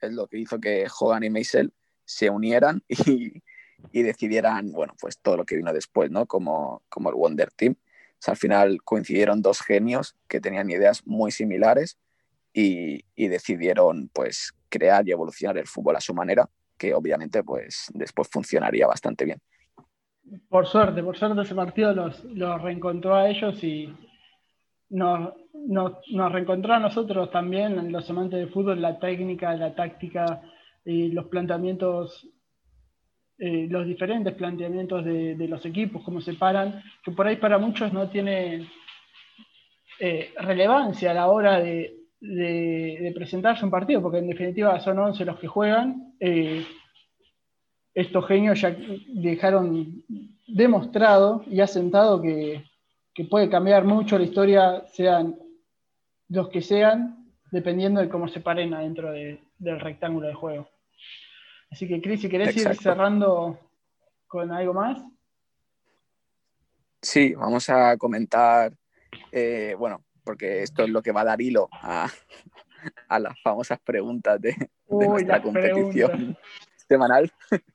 es 0.00 0.12
lo 0.12 0.26
que 0.26 0.38
hizo 0.38 0.58
que 0.58 0.88
Hogan 0.98 1.22
y 1.22 1.30
Meisel 1.30 1.72
se 2.04 2.28
unieran 2.28 2.82
y, 2.88 3.44
y 3.92 4.02
decidieran, 4.02 4.72
bueno, 4.72 4.96
pues 5.00 5.20
todo 5.20 5.36
lo 5.36 5.44
que 5.44 5.54
vino 5.54 5.72
después, 5.72 6.10
¿no? 6.10 6.26
Como, 6.26 6.82
como 6.88 7.10
el 7.10 7.14
Wonder 7.14 7.52
Team. 7.52 7.76
al 8.26 8.36
final 8.36 8.82
coincidieron 8.82 9.40
dos 9.40 9.60
genios 9.60 10.16
que 10.26 10.40
tenían 10.40 10.68
ideas 10.68 11.06
muy 11.06 11.30
similares 11.30 11.96
y, 12.52 13.04
y, 13.14 13.28
decidieron, 13.28 14.10
pues, 14.12 14.52
crear 14.68 15.06
y 15.06 15.12
evolucionar 15.12 15.56
el 15.56 15.68
fútbol 15.68 15.94
a 15.94 16.00
su 16.00 16.12
manera, 16.12 16.50
que 16.76 16.92
obviamente, 16.92 17.44
pues, 17.44 17.86
después 17.94 18.26
funcionaría 18.28 18.88
bastante 18.88 19.24
bien. 19.24 19.40
Por 20.48 20.66
suerte, 20.66 21.04
por 21.04 21.16
suerte 21.16 21.42
ese 21.42 21.54
partido 21.54 21.94
los, 21.94 22.24
los 22.24 22.60
reencontró 22.60 23.14
a 23.14 23.28
ellos 23.28 23.62
y 23.62 23.94
nos, 24.90 25.34
nos, 25.54 25.92
nos, 26.10 26.32
reencontró 26.32 26.74
a 26.74 26.78
nosotros 26.78 27.30
también, 27.30 27.90
los 27.90 28.08
amantes 28.10 28.40
del 28.40 28.50
fútbol, 28.50 28.82
la 28.82 28.98
técnica, 28.98 29.54
la 29.56 29.74
táctica 29.74 30.42
y 30.84 31.12
los 31.12 31.26
planteamientos 31.26 32.28
eh, 33.42 33.68
los 33.70 33.86
diferentes 33.86 34.34
planteamientos 34.34 35.02
de, 35.02 35.48
los 35.48 35.64
equipos, 35.64 36.02
cómo 36.04 36.20
se 36.20 36.34
paran, 36.34 36.82
que 37.02 37.10
por 37.10 37.26
ahí 37.26 37.36
para 37.36 37.56
muchos 37.56 37.90
no 37.90 38.10
tiene 38.10 38.68
eh, 39.98 40.34
relevancia 40.36 41.12
a 41.12 41.14
la 41.14 41.26
hora 41.30 41.58
de, 41.58 41.96
presentarse 43.14 43.64
un 43.64 43.70
partido, 43.70 44.02
porque 44.02 44.18
en 44.18 44.28
definitiva 44.28 44.78
son 44.80 44.98
11 44.98 45.24
los 45.24 45.38
que 45.38 45.46
juegan. 45.46 46.12
Eh, 46.20 46.66
estos 47.94 48.26
genios 48.26 48.60
ya 48.60 48.76
dejaron 49.08 50.04
demostrado 50.46 51.42
y 51.50 51.62
asentado 51.62 52.20
que, 52.20 52.62
que 53.14 53.24
puede 53.24 53.50
cambiar 53.50 53.84
mucho 53.84 54.18
la 54.18 54.24
historia, 54.24 54.84
sean 54.92 55.36
los 56.28 56.48
que 56.48 56.62
sean, 56.62 57.30
dependiendo 57.50 58.00
de 58.00 58.08
cómo 58.08 58.28
se 58.28 58.40
paren 58.40 58.72
adentro 58.74 59.10
del 59.12 59.80
rectángulo 59.80 60.28
de 60.28 60.34
juego. 60.34 60.70
Así 61.70 61.86
que, 61.86 62.00
Cris, 62.00 62.20
si 62.20 62.28
querés 62.28 62.56
ir 62.56 62.74
cerrando 62.76 63.58
con 64.26 64.52
algo 64.52 64.74
más. 64.74 65.02
Sí, 67.02 67.34
vamos 67.34 67.68
a 67.68 67.96
comentar, 67.96 68.72
eh, 69.32 69.74
bueno, 69.78 70.04
porque 70.22 70.62
esto 70.62 70.84
es 70.84 70.90
lo 70.90 71.02
que 71.02 71.12
va 71.12 71.22
a 71.22 71.24
dar 71.24 71.40
hilo 71.40 71.68
a, 71.72 72.08
las 73.18 73.40
famosas 73.42 73.80
preguntas 73.80 74.40
de, 74.40 74.54
nuestra 74.88 75.42
competición 75.42 76.36
semanal. 76.88 77.32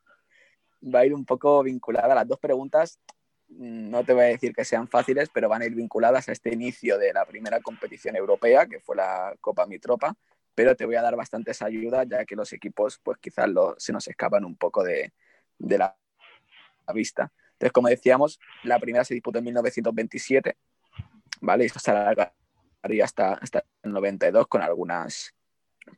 va 0.93 1.00
a 1.00 1.06
ir 1.06 1.13
un 1.13 1.26
poco 1.26 1.63
vinculada 1.63 2.13
a 2.13 2.15
las 2.15 2.28
dos 2.28 2.39
preguntas. 2.39 3.00
No 3.47 4.03
te 4.03 4.13
voy 4.13 4.23
a 4.23 4.27
decir 4.27 4.53
que 4.53 4.65
sean 4.65 4.88
fáciles, 4.88 5.29
pero 5.34 5.47
van 5.47 5.62
a 5.62 5.65
ir 5.65 5.75
vinculadas 5.75 6.27
a 6.29 6.31
este 6.31 6.53
inicio 6.53 6.97
de 6.97 7.13
la 7.13 7.25
primera 7.25 7.62
competición 7.62 8.15
europea, 8.15 8.65
que 8.65 8.79
fue 8.79 8.95
la 8.95 9.36
Copa 9.39 9.65
Mitropa, 9.65 10.15
pero 10.55 10.75
te 10.75 10.86
voy 10.86 10.95
a 10.95 11.01
dar 11.01 11.15
bastantes 11.15 11.62
ayudas 11.62 12.08
ya 12.10 12.25
que 12.25 12.36
los 12.36 12.51
equipos 12.53 12.99
pues 13.03 13.17
quizás 13.19 13.49
se 13.77 13.93
nos 13.93 14.08
escapan 14.08 14.45
un 14.45 14.55
poco 14.55 14.84
de, 14.84 15.13
la, 15.60 15.95
vista. 16.93 17.31
Entonces, 17.53 17.71
como 17.71 17.88
decíamos, 17.88 18.39
la 18.63 18.79
primera 18.79 19.03
se 19.03 19.13
disputó 19.13 19.39
en 19.39 19.45
1927, 19.45 20.58
¿vale? 21.41 21.63
Y 21.63 21.67
esto 21.67 21.79
se 21.79 21.91
alargaría 21.91 23.03
hasta, 23.03 23.34
hasta 23.34 23.63
el 23.84 23.91
92 23.91 24.47
con 24.47 24.62
algunas 24.62 25.34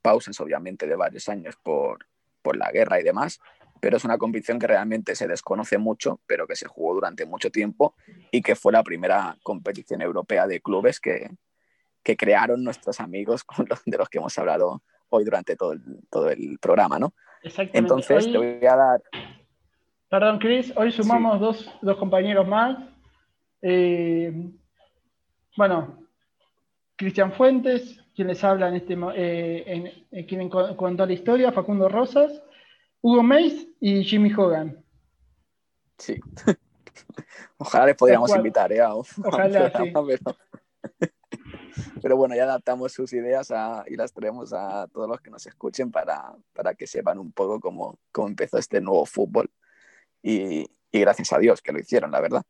pausas, 0.02 0.40
obviamente, 0.40 0.88
de 0.88 0.96
varios 0.96 1.30
años 1.30 1.56
por, 1.62 2.08
por 2.42 2.58
la 2.58 2.72
guerra 2.72 3.00
y 3.00 3.04
demás, 3.04 3.40
pero 3.80 3.98
es 3.98 4.06
una 4.06 4.18
competición 4.18 4.60
que 4.60 4.68
realmente 4.68 5.16
se 5.16 5.28
desconoce 5.28 5.78
mucho, 5.78 6.20
pero 6.28 6.48
que 6.48 6.56
se 6.56 6.68
jugó 6.68 6.94
durante 6.96 7.26
mucho 7.26 7.50
tiempo 7.50 7.96
y 8.32 8.42
que 8.42 8.56
fue 8.56 8.72
la 8.72 8.84
primera 8.84 9.38
competición 9.44 10.02
europea 10.02 10.48
de 10.48 10.62
clubes 10.62 11.00
que, 11.00 11.30
que 12.04 12.16
crearon 12.16 12.64
nuestros 12.64 13.00
amigos 13.00 13.46
de 13.86 13.98
los 13.98 14.10
que 14.10 14.18
hemos 14.18 14.38
hablado 14.38 14.82
hoy 15.10 15.24
durante 15.24 15.56
todo 15.56 15.74
el, 15.74 15.82
todo 16.10 16.30
el 16.30 16.58
programa, 16.60 17.00
¿no? 17.00 17.14
Exactamente. 17.44 17.78
Entonces 17.80 18.32
te 18.32 18.38
voy 18.38 18.66
a 18.66 18.76
dar... 18.76 19.04
Perdón, 20.10 20.40
Chris, 20.40 20.74
hoy 20.76 20.92
sumamos 20.92 21.40
dos, 21.40 21.70
dos, 21.82 21.98
compañeros 21.98 22.48
más. 22.48 22.78
Eh, 23.62 24.32
bueno, 25.58 26.08
Cristian 26.96 27.34
Fuentes, 27.34 28.02
quien 28.16 28.30
les 28.30 28.42
habla 28.44 28.70
en 28.70 28.76
este, 28.76 28.94
eh, 29.16 29.64
en, 29.68 29.92
en, 30.12 30.26
quien 30.26 30.50
contó 30.50 31.06
la 31.06 31.14
historia, 31.14 31.52
Facundo 31.52 31.90
Rosas, 31.90 32.42
Hugo 33.02 33.24
Mays 33.24 33.68
y 33.80 34.04
Jimmy 34.04 34.34
Hogan. 34.34 34.84
Sí. 35.98 36.20
Ojalá 37.58 37.88
les 37.88 37.96
podríamos 37.96 38.36
invitar, 38.36 38.72
¿eh? 38.72 38.82
Ojalá, 38.84 39.72
sí. 39.72 39.94
Pero 42.02 42.18
bueno, 42.18 42.36
ya 42.36 42.44
adaptamos 42.44 42.94
sus 42.94 43.14
ideas 43.14 43.52
y 43.88 43.96
las 43.96 44.14
traemos 44.14 44.54
a 44.54 44.88
todos 44.88 45.10
los 45.10 45.22
que 45.22 45.30
nos 45.30 45.46
escuchen 45.46 45.92
para, 45.92 46.36
para 46.54 46.76
que 46.76 46.88
sepan 46.88 47.20
un 47.20 47.32
poco 47.32 47.60
cómo, 47.60 48.00
cómo, 48.12 48.28
empezó 48.28 48.58
este 48.58 48.82
nuevo 48.82 49.06
fútbol. 49.06 49.52
Y, 50.22 50.70
y, 50.92 51.00
gracias 51.00 51.34
a 51.34 51.40
Dios 51.40 51.62
que 51.62 51.72
lo 51.72 51.80
hicieron, 51.80 52.12
la 52.12 52.22
verdad. 52.22 52.44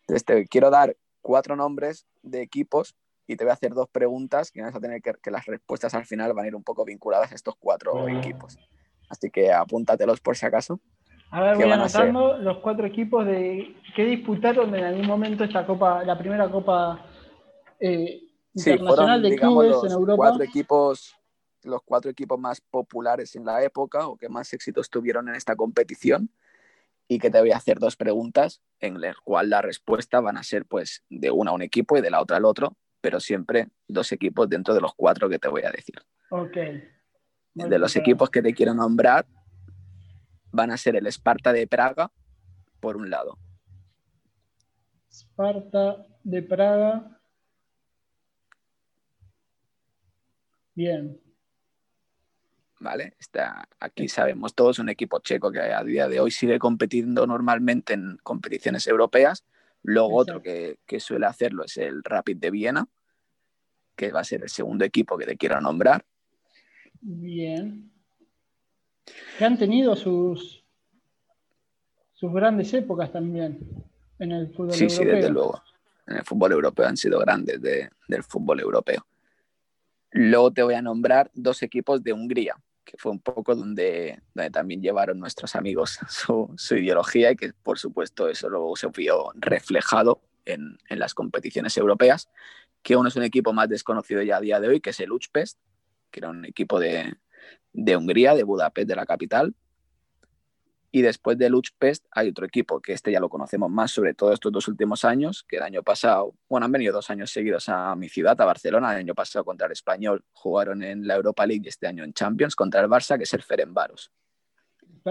Entonces, 0.00 0.24
te 0.24 0.46
quiero 0.46 0.70
dar 0.70 0.96
cuatro 1.20 1.56
nombres 1.56 2.06
de 2.22 2.42
equipos 2.42 2.96
y 3.26 3.36
te 3.36 3.44
voy 3.44 3.50
a 3.50 3.54
hacer 3.54 3.74
dos 3.74 3.88
preguntas 3.88 4.50
que 4.50 4.62
vas 4.62 4.74
a 4.74 4.80
tener 4.80 5.02
que, 5.02 5.14
que 5.22 5.30
las 5.30 5.46
respuestas 5.46 5.94
al 5.94 6.06
final 6.06 6.32
van 6.32 6.44
a 6.44 6.48
ir 6.48 6.54
un 6.54 6.64
poco 6.64 6.84
vinculadas 6.84 7.32
a 7.32 7.34
estos 7.34 7.56
cuatro 7.56 8.08
equipos. 8.08 8.58
Así 9.08 9.30
que 9.30 9.52
apúntatelos 9.52 10.20
por 10.20 10.36
si 10.36 10.46
acaso. 10.46 10.80
A 11.30 11.40
ver, 11.40 11.56
voy 11.56 11.70
anotando 11.70 12.38
los 12.38 12.58
cuatro 12.58 12.86
equipos 12.86 13.26
de 13.26 13.76
que 13.94 14.04
disputaron 14.04 14.74
en 14.74 14.84
algún 14.84 15.06
momento 15.06 15.44
esta 15.44 15.66
copa, 15.66 16.04
la 16.04 16.16
primera 16.16 16.48
copa 16.48 17.04
eh, 17.80 18.22
sí, 18.54 18.78
fueron, 18.78 19.22
digamos, 19.22 19.66
los 19.66 20.16
Cuatro 20.16 20.42
equipos, 20.42 21.14
los 21.64 21.82
cuatro 21.84 22.10
equipos 22.10 22.38
más 22.38 22.60
populares 22.60 23.34
en 23.36 23.44
la 23.44 23.62
época 23.62 24.06
o 24.06 24.16
que 24.16 24.28
más 24.28 24.52
éxitos 24.52 24.88
tuvieron 24.88 25.28
en 25.28 25.34
esta 25.34 25.56
competición 25.56 26.30
y 27.08 27.18
que 27.18 27.30
te 27.30 27.40
voy 27.40 27.52
a 27.52 27.56
hacer 27.56 27.78
dos 27.78 27.96
preguntas 27.96 28.62
en 28.80 29.00
las 29.00 29.16
cuales 29.18 29.50
la 29.50 29.62
respuesta 29.62 30.20
van 30.20 30.36
a 30.36 30.42
ser 30.42 30.64
pues 30.64 31.04
de 31.08 31.30
una 31.30 31.50
a 31.50 31.54
un 31.54 31.62
equipo 31.62 31.96
y 31.96 32.00
de 32.00 32.10
la 32.10 32.20
otra 32.20 32.36
al 32.36 32.44
otro, 32.44 32.76
pero 33.00 33.20
siempre 33.20 33.68
dos 33.86 34.12
equipos 34.12 34.48
dentro 34.48 34.74
de 34.74 34.80
los 34.80 34.94
cuatro 34.94 35.28
que 35.28 35.38
te 35.38 35.48
voy 35.48 35.62
a 35.62 35.70
decir. 35.70 35.96
Ok. 36.30 36.56
De 37.56 37.78
los 37.78 37.96
equipos 37.96 38.30
que 38.30 38.42
te 38.42 38.54
quiero 38.54 38.74
nombrar 38.74 39.26
van 40.52 40.70
a 40.70 40.76
ser 40.76 40.96
el 40.96 41.06
Esparta 41.06 41.52
de 41.52 41.66
Praga, 41.66 42.12
por 42.80 42.96
un 42.96 43.10
lado. 43.10 43.38
Esparta 45.08 46.06
de 46.22 46.42
Praga 46.42 47.16
Bien. 50.76 51.18
¿Vale? 52.80 53.16
Está, 53.18 53.66
aquí 53.80 54.08
sabemos 54.08 54.54
todos 54.54 54.78
un 54.78 54.90
equipo 54.90 55.20
checo 55.20 55.50
que 55.50 55.60
a 55.60 55.82
día 55.82 56.06
de 56.06 56.20
hoy 56.20 56.30
sigue 56.30 56.58
compitiendo 56.58 57.26
normalmente 57.26 57.94
en 57.94 58.18
competiciones 58.22 58.86
europeas. 58.86 59.46
Luego 59.82 60.14
otro 60.14 60.42
que, 60.42 60.78
suele 60.98 61.24
hacerlo 61.24 61.64
es 61.64 61.78
el 61.78 62.04
Rapid 62.04 62.36
de 62.36 62.50
Viena, 62.50 62.88
que 63.96 64.12
va 64.12 64.20
a 64.20 64.24
ser 64.24 64.42
el 64.42 64.50
segundo 64.50 64.84
equipo 64.84 65.16
que 65.16 65.24
te 65.24 65.38
quiero 65.38 65.58
nombrar. 65.62 66.04
Bien. 67.00 67.90
Que 69.38 69.44
han 69.44 69.58
tenido 69.58 69.94
sus, 69.96 70.64
sus 72.12 72.32
grandes 72.32 72.72
épocas 72.74 73.12
también 73.12 73.58
en 74.18 74.32
el 74.32 74.48
fútbol 74.48 74.74
europeo. 74.74 74.88
Sí, 74.88 74.96
sí, 74.96 75.04
desde 75.04 75.30
luego. 75.30 75.62
En 76.06 76.16
el 76.16 76.24
fútbol 76.24 76.52
europeo 76.52 76.86
han 76.86 76.96
sido 76.96 77.18
grandes 77.18 77.60
del 77.60 78.22
fútbol 78.22 78.60
europeo. 78.60 79.06
Luego 80.12 80.52
te 80.52 80.62
voy 80.62 80.74
a 80.74 80.82
nombrar 80.82 81.30
dos 81.34 81.62
equipos 81.62 82.02
de 82.02 82.12
Hungría, 82.12 82.56
que 82.84 82.96
fue 82.96 83.12
un 83.12 83.20
poco 83.20 83.54
donde, 83.54 84.22
también 84.52 84.80
llevaron 84.80 85.18
nuestros 85.18 85.56
amigos 85.56 85.98
su, 86.08 86.54
ideología 86.74 87.32
y 87.32 87.36
que 87.36 87.52
por 87.52 87.78
supuesto 87.78 88.28
eso 88.28 88.48
luego 88.48 88.76
se 88.76 88.86
vio 88.88 89.30
reflejado 89.34 90.22
en, 90.44 90.78
las 90.88 91.12
competiciones 91.12 91.76
europeas, 91.76 92.30
que 92.82 92.96
uno 92.96 93.08
es 93.08 93.16
un 93.16 93.24
equipo 93.24 93.52
más 93.52 93.68
desconocido 93.68 94.22
ya 94.22 94.36
a 94.36 94.40
día 94.40 94.60
de 94.60 94.68
hoy, 94.68 94.80
que 94.80 94.90
es 94.90 95.00
el 95.00 95.10
Uchpest, 95.10 95.58
que 96.16 96.20
era 96.20 96.30
un 96.30 96.46
equipo 96.46 96.80
de, 96.80 97.14
de 97.74 97.96
Hungría, 97.96 98.34
de 98.34 98.42
Budapest, 98.42 98.88
de 98.88 98.96
la 98.96 99.04
capital, 99.04 99.54
y 100.90 101.02
después 101.02 101.36
de 101.36 101.50
Luchpest 101.50 102.06
hay 102.10 102.30
otro 102.30 102.46
equipo 102.46 102.80
que 102.80 102.94
este 102.94 103.12
ya 103.12 103.20
lo 103.20 103.28
conocemos 103.28 103.70
más, 103.70 103.90
sobre 103.90 104.14
todo 104.14 104.32
estos 104.32 104.50
dos 104.50 104.66
últimos 104.66 105.04
años, 105.04 105.44
que 105.46 105.56
el 105.56 105.62
año 105.62 105.82
pasado, 105.82 106.34
bueno, 106.48 106.64
han 106.64 106.72
venido 106.72 106.94
dos 106.94 107.10
años 107.10 107.30
seguidos 107.30 107.68
a 107.68 107.94
mi 107.96 108.08
ciudad, 108.08 108.40
a 108.40 108.46
Barcelona. 108.46 108.92
El 108.92 109.00
año 109.00 109.14
pasado 109.14 109.44
contra 109.44 109.66
el 109.66 109.72
Español 109.72 110.24
jugaron 110.32 110.82
en 110.82 111.06
la 111.06 111.16
Europa 111.16 111.44
League 111.44 111.64
y 111.66 111.68
este 111.68 111.86
año 111.86 112.02
en 112.02 112.14
Champions 112.14 112.56
contra 112.56 112.80
el 112.80 112.88
Barça, 112.88 113.18
que 113.18 113.24
es 113.24 113.34
el 113.34 113.42
Ferenbaros, 113.42 114.10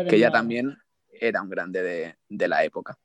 que 0.10 0.18
ya 0.18 0.32
también 0.32 0.76
era 1.12 1.40
un 1.44 1.50
grande 1.50 2.18
de, 2.30 2.48
la 2.48 2.64
época. 2.64 2.98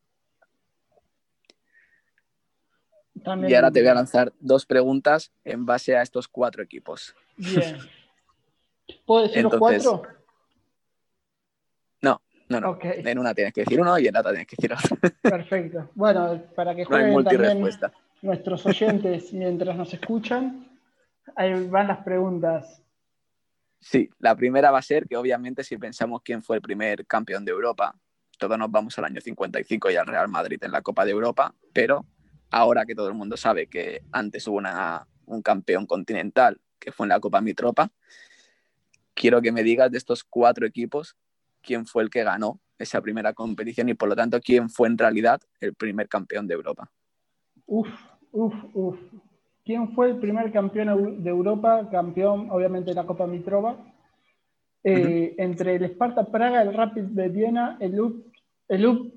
Y 3.15 3.55
ahora 3.55 3.71
te 3.71 3.81
voy 3.81 3.89
a 3.89 3.95
lanzar 3.95 4.33
dos 4.41 4.65
preguntas 4.67 5.33
en 5.45 5.67
base 5.67 5.97
a 5.97 6.03
estos 6.03 6.29
cuatro 6.29 6.63
equipos. 6.63 7.15
Bien. 7.37 7.79
¿Puedo 9.07 9.27
decir 9.27 9.43
los 9.43 9.57
cuatro? 9.57 10.03
No, 12.03 12.21
no, 12.49 12.61
no. 12.61 12.79
En 12.83 13.19
una 13.19 13.35
tienes 13.35 13.53
que 13.53 13.61
decir 13.61 13.81
uno 13.81 13.99
y 13.99 14.07
en 14.07 14.15
la 14.15 14.21
otra 14.21 14.33
tienes 14.33 14.49
que 14.49 14.57
decir 14.57 14.73
otro. 14.73 14.97
Perfecto. 15.23 15.91
Bueno, 15.95 16.43
para 16.55 16.75
que 16.75 16.85
jueguen 16.85 17.25
también 17.25 17.69
nuestros 18.23 18.67
oyentes 18.67 19.33
mientras 19.33 19.77
nos 19.77 19.93
escuchan, 19.93 20.69
ahí 21.37 21.69
van 21.69 21.89
las 21.89 22.05
preguntas. 22.05 22.83
Sí, 23.81 24.11
la 24.19 24.37
primera 24.37 24.71
va 24.71 24.79
a 24.79 24.83
ser 24.83 25.07
que 25.07 25.17
obviamente 25.17 25.65
si 25.65 25.77
pensamos 25.79 26.21
quién 26.23 26.43
fue 26.43 26.57
el 26.57 26.63
primer 26.63 27.07
campeón 27.07 27.45
de 27.45 27.53
Europa, 27.53 27.95
todos 28.39 28.59
nos 28.59 28.71
vamos 28.71 28.99
al 28.99 29.07
año 29.07 29.21
55 29.21 29.91
y 29.91 29.97
al 29.97 30.07
Real 30.07 30.29
Madrid 30.29 30.59
en 30.63 30.73
la 30.73 30.83
Copa 30.83 31.05
de 31.05 31.13
Europa, 31.13 31.55
pero 31.73 32.05
ahora 32.51 32.85
que 32.87 32.95
todo 32.95 33.09
el 33.09 33.15
mundo 33.15 33.37
sabe 33.37 33.67
que 33.67 34.03
antes 34.13 34.47
hubo 34.47 34.61
un 35.27 35.43
campeón 35.43 35.87
continental 35.87 36.61
que 36.79 36.93
fue 36.93 37.07
en 37.07 37.11
la 37.11 37.21
Copa 37.21 37.41
Mitropa, 37.41 37.91
quiero 39.15 39.41
que 39.43 39.53
me 39.53 39.63
digas 39.63 39.91
de 39.91 39.99
estos 39.99 40.25
cuatro 40.25 40.67
equipos 40.67 41.17
quién 41.63 41.87
fue 41.87 42.03
el 42.03 42.11
que 42.11 42.25
ganó 42.25 42.61
esa 42.79 43.01
primera 43.01 43.35
competición 43.35 43.89
y 43.91 43.95
por 43.95 44.09
lo 44.09 44.17
tanto 44.17 44.41
quién 44.41 44.71
fue 44.71 44.89
en 44.89 44.97
realidad 44.97 45.41
el 45.61 45.75
primer 45.75 46.09
campeón 46.09 46.47
de 46.47 46.55
Europa. 46.55 46.91
Uf, 47.67 47.89
uf, 48.33 48.55
uf. 48.73 48.99
¿Quién 49.65 49.93
fue 49.95 50.11
el 50.11 50.19
primer 50.19 50.51
campeón 50.51 51.23
de 51.23 51.31
Europa? 51.31 51.89
Campeón, 51.91 52.49
obviamente, 52.51 52.91
de 52.91 52.95
la 52.95 53.07
Copa 53.07 53.27
Mitropa. 53.27 53.77
Eh, 54.83 55.35
entre 55.37 55.77
el 55.77 55.85
Sparta 55.85 56.25
Praga, 56.25 56.63
el 56.63 56.73
Rapid 56.73 57.03
de 57.03 57.29
Viena, 57.29 57.77
el 57.81 58.01
UP, 58.01 58.27
el 58.69 58.87
UP 58.87 59.09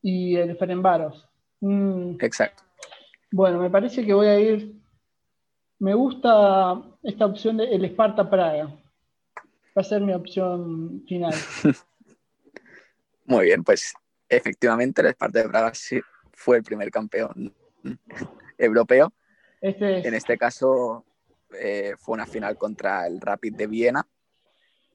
y 0.00 0.36
el 0.36 0.56
Ferenbaros. 0.56 1.28
Mm. 1.60 2.16
Exacto. 2.20 2.62
Bueno, 3.30 3.60
me 3.60 3.70
parece 3.70 4.04
que 4.04 4.14
voy 4.14 4.26
a 4.26 4.38
ir. 4.38 4.74
Me 5.78 5.94
gusta 5.94 6.82
esta 7.02 7.26
opción 7.26 7.58
de 7.58 7.64
el 7.64 7.84
Sparta 7.86 8.28
Praga. 8.28 8.66
Va 9.76 9.82
a 9.82 9.84
ser 9.84 10.00
mi 10.00 10.14
opción 10.14 11.04
final. 11.06 11.34
Muy 13.26 13.46
bien, 13.46 13.62
pues 13.64 13.92
efectivamente 14.28 15.02
el 15.02 15.08
Sparta 15.08 15.42
de 15.42 15.48
Praga 15.48 15.74
sí 15.74 16.00
fue 16.32 16.58
el 16.58 16.62
primer 16.62 16.90
campeón 16.90 17.54
europeo. 18.58 19.12
Este 19.60 20.06
En 20.06 20.14
este 20.14 20.38
caso 20.38 21.04
eh, 21.58 21.94
fue 21.98 22.14
una 22.14 22.26
final 22.26 22.56
contra 22.56 23.06
el 23.06 23.20
Rapid 23.20 23.54
de 23.54 23.66
Viena, 23.66 24.06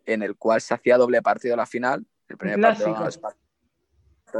en 0.05 0.23
el 0.23 0.35
cual 0.35 0.61
se 0.61 0.73
hacía 0.73 0.97
doble 0.97 1.21
partido 1.21 1.55
la 1.55 1.65
final. 1.65 2.05
El 2.27 2.37
primer 2.37 2.59
partido 2.61 3.03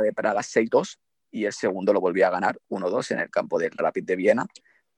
de 0.01 0.13
Praga 0.13 0.39
6-2 0.39 0.97
y 1.31 1.45
el 1.45 1.53
segundo 1.53 1.93
lo 1.93 2.01
volvió 2.01 2.27
a 2.27 2.29
ganar 2.29 2.59
1-2 2.69 3.11
en 3.11 3.19
el 3.19 3.29
campo 3.29 3.57
del 3.57 3.71
Rapid 3.71 4.03
de 4.03 4.15
Viena. 4.15 4.45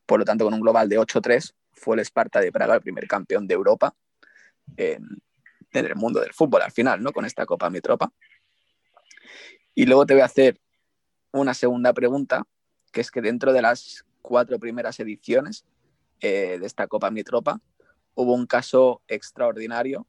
Por 0.06 0.20
lo 0.20 0.26
tanto, 0.26 0.46
con 0.46 0.54
un 0.54 0.60
global 0.60 0.90
de 0.90 1.00
8-3, 1.00 1.54
fue 1.74 1.96
el 1.96 2.02
Esparta 2.02 2.40
de 2.40 2.52
Praga 2.52 2.76
el 2.76 2.82
primer 2.82 3.08
campeón 3.08 3.48
de 3.48 3.54
Europa 3.54 3.96
en, 4.78 5.22
el 5.72 5.96
mundo 5.96 6.20
del 6.20 6.34
fútbol 6.34 6.62
al 6.62 6.72
final, 6.72 7.02
¿no? 7.02 7.12
Con 7.12 7.26
esta 7.26 7.46
Copa 7.46 7.70
Mitropa. 7.70 8.12
Y 9.76 9.86
luego 9.86 10.06
te 10.06 10.14
voy 10.14 10.22
a 10.22 10.26
hacer 10.26 10.60
una 11.32 11.54
segunda 11.54 11.94
pregunta, 11.94 12.44
que 12.92 13.02
es 13.02 13.10
que 13.10 13.22
dentro 13.22 13.54
de 13.54 13.62
las 13.62 14.06
cuatro 14.22 14.60
primeras 14.60 15.00
ediciones 15.00 15.66
eh, 16.20 16.58
de 16.60 16.66
esta 16.66 16.88
Copa 16.88 17.10
Mitropa 17.10 17.60
hubo 18.16 18.34
un 18.34 18.46
caso 18.46 19.02
extraordinario 19.08 20.06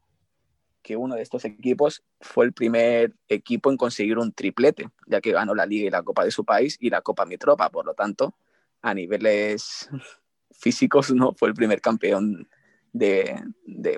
que 0.84 0.96
uno 0.96 1.16
de 1.16 1.22
estos 1.22 1.44
equipos 1.46 2.04
fue 2.20 2.44
el 2.44 2.52
primer 2.52 3.14
equipo 3.26 3.70
en 3.70 3.78
conseguir 3.78 4.18
un 4.18 4.32
triplete, 4.32 4.90
ya 5.06 5.20
que 5.22 5.32
ganó 5.32 5.54
la 5.54 5.64
Liga 5.64 5.86
y 5.86 5.90
la 5.90 6.02
Copa 6.02 6.24
de 6.24 6.30
su 6.30 6.44
país 6.44 6.76
y 6.78 6.90
la 6.90 7.00
Copa 7.00 7.24
Mitropa. 7.24 7.70
Por 7.70 7.86
lo 7.86 7.94
tanto, 7.94 8.36
a 8.82 8.92
niveles 8.92 9.88
físicos, 10.52 11.10
¿no? 11.12 11.32
Fue 11.32 11.48
el 11.48 11.54
primer 11.54 11.80
campeón 11.80 12.46
de, 12.92 13.42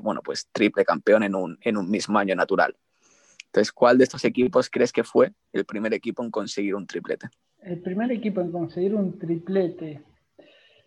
bueno, 0.01 0.22
pues 0.22 0.49
triple 0.53 0.85
campeón 0.85 1.25
en 1.25 1.35
un, 1.35 1.59
en 1.61 1.77
un 1.77 1.90
mismo 1.90 2.18
año 2.18 2.37
natural. 2.37 2.75
Entonces, 3.46 3.72
¿cuál 3.72 3.99
de 3.99 4.05
estos 4.05 4.25
equipos 4.25 4.70
crees 4.70 4.92
que 4.92 5.03
fue 5.03 5.33
el 5.53 5.64
primer 5.64 5.92
equipo 5.92 6.22
en 6.22 6.31
conseguir 6.31 6.77
un 6.77 6.87
triplete? 6.87 7.29
El 7.62 7.81
primer 7.81 8.12
equipo 8.12 8.40
en 8.40 8.53
conseguir 8.53 8.94
un 8.94 9.18
triplete. 9.18 10.03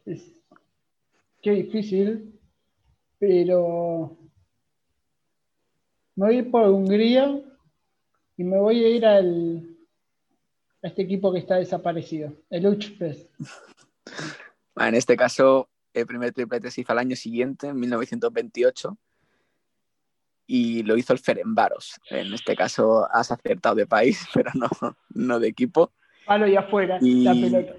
Es... 0.05 0.33
Qué 1.41 1.51
difícil, 1.51 2.39
pero 3.17 4.18
me 6.19 6.25
voy 6.25 6.36
a 6.36 6.39
ir 6.39 6.51
por 6.51 6.67
Hungría 6.67 7.41
y 8.36 8.43
me 8.43 8.58
voy 8.58 8.84
a 8.84 8.89
ir 8.89 9.05
al, 9.05 9.77
a 10.84 10.88
este 10.88 11.03
equipo 11.03 11.32
que 11.32 11.39
está 11.39 11.55
desaparecido, 11.55 12.34
el 12.49 12.67
Uchpes. 12.67 13.29
En 14.75 14.95
este 14.95 15.15
caso, 15.15 15.69
el 15.93 16.05
primer 16.05 16.34
triplete 16.34 16.71
se 16.71 16.82
hizo 16.82 16.91
al 16.91 16.99
año 16.99 17.15
siguiente, 17.15 17.67
en 17.67 17.79
1928, 17.79 18.97
y 20.47 20.84
lo 20.84 20.97
hizo 20.97 21.13
el 21.13 21.19
Ferenbaros. 21.19 21.95
En 22.10 22.34
este 22.34 22.53
caso 22.53 23.08
has 23.10 23.32
acertado 23.32 23.75
de 23.75 23.88
país, 23.88 24.27
pero 24.34 24.51
no, 24.55 24.67
no 25.13 25.39
de 25.39 25.47
equipo. 25.47 25.93
Palo 26.25 26.47
y 26.47 26.58
afuera, 26.58 26.97
la 26.99 27.32
pelota. 27.32 27.73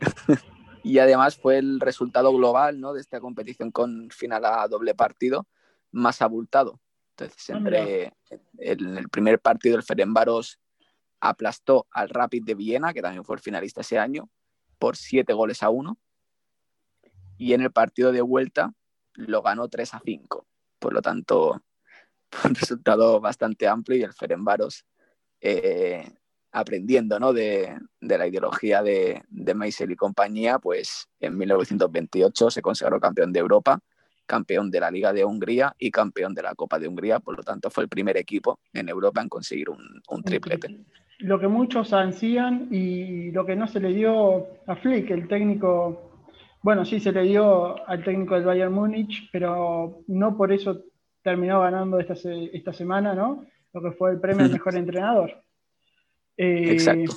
y 0.82 0.98
además 0.98 1.36
fue 1.36 1.58
el 1.58 1.78
resultado 1.78 2.34
global 2.34 2.80
¿no? 2.80 2.92
de 2.92 3.00
esta 3.00 3.20
competición 3.20 3.70
con 3.70 4.10
final 4.10 4.44
a 4.46 4.66
doble 4.66 4.96
partido 4.96 5.46
más 5.92 6.20
abultado. 6.22 6.80
Entonces, 7.16 7.50
ah, 7.50 7.56
entre 7.56 8.12
el, 8.58 8.98
el 8.98 9.08
primer 9.08 9.40
partido, 9.40 9.76
el 9.76 9.82
Ferenbaros 9.82 10.58
aplastó 11.20 11.86
al 11.90 12.08
Rapid 12.08 12.44
de 12.44 12.54
Viena, 12.54 12.92
que 12.92 13.02
también 13.02 13.24
fue 13.24 13.36
el 13.36 13.42
finalista 13.42 13.80
ese 13.80 13.98
año, 13.98 14.28
por 14.78 14.96
siete 14.96 15.32
goles 15.32 15.62
a 15.62 15.70
uno. 15.70 15.98
Y 17.36 17.52
en 17.52 17.62
el 17.62 17.72
partido 17.72 18.12
de 18.12 18.20
vuelta 18.20 18.72
lo 19.14 19.42
ganó 19.42 19.68
3 19.68 19.94
a 19.94 20.02
5. 20.04 20.46
Por 20.78 20.92
lo 20.92 21.02
tanto, 21.02 21.62
un 22.44 22.54
resultado 22.54 23.20
bastante 23.20 23.66
amplio 23.66 23.98
y 23.98 24.02
el 24.02 24.12
Ferenbaros 24.12 24.84
eh, 25.40 26.10
aprendiendo 26.52 27.18
¿no? 27.18 27.32
de, 27.32 27.78
de, 28.00 28.18
la 28.18 28.26
ideología 28.26 28.82
de, 28.82 29.22
de 29.28 29.54
Meisel 29.54 29.92
y 29.92 29.96
compañía, 29.96 30.58
pues 30.58 31.08
en 31.20 31.36
1928 31.36 32.50
se 32.50 32.62
consagró 32.62 33.00
campeón 33.00 33.32
de 33.32 33.40
Europa 33.40 33.80
campeón 34.26 34.70
de 34.70 34.80
la 34.80 34.90
Liga 34.90 35.12
de 35.12 35.24
Hungría 35.24 35.74
y 35.78 35.90
campeón 35.90 36.34
de 36.34 36.42
la 36.42 36.54
Copa 36.54 36.78
de 36.78 36.88
Hungría, 36.88 37.20
por 37.20 37.36
lo 37.36 37.42
tanto 37.42 37.70
fue 37.70 37.84
el 37.84 37.88
primer 37.88 38.16
equipo 38.16 38.58
en 38.72 38.88
Europa 38.88 39.20
en 39.20 39.28
conseguir 39.28 39.68
un, 39.70 40.22
triplete. 40.22 40.84
Lo 41.18 41.38
que 41.38 41.48
muchos 41.48 41.92
ansían 41.92 42.68
y 42.70 43.30
lo 43.30 43.46
que 43.46 43.56
no 43.56 43.66
se 43.66 43.80
le 43.80 43.92
dio 43.92 44.46
a 44.66 44.76
Flick, 44.76 45.10
el 45.10 45.28
técnico, 45.28 46.26
bueno, 46.62 46.84
sí 46.84 47.00
se 47.00 47.12
le 47.12 47.22
dio 47.22 47.86
al 47.88 48.02
técnico 48.02 48.34
del 48.34 48.44
Bayern 48.44 48.72
Múnich, 48.72 49.28
pero 49.32 50.00
no 50.08 50.36
por 50.36 50.52
eso 50.52 50.82
terminó 51.22 51.60
ganando 51.60 51.98
esta, 52.00 52.14
esta 52.52 52.72
semana, 52.72 53.14
¿no? 53.14 53.46
Lo 53.72 53.82
que 53.82 53.92
fue 53.92 54.12
el 54.12 54.20
premio 54.20 54.44
al 54.44 54.52
mejor 54.52 54.76
entrenador. 54.76 55.42
Exacto. 56.36 57.12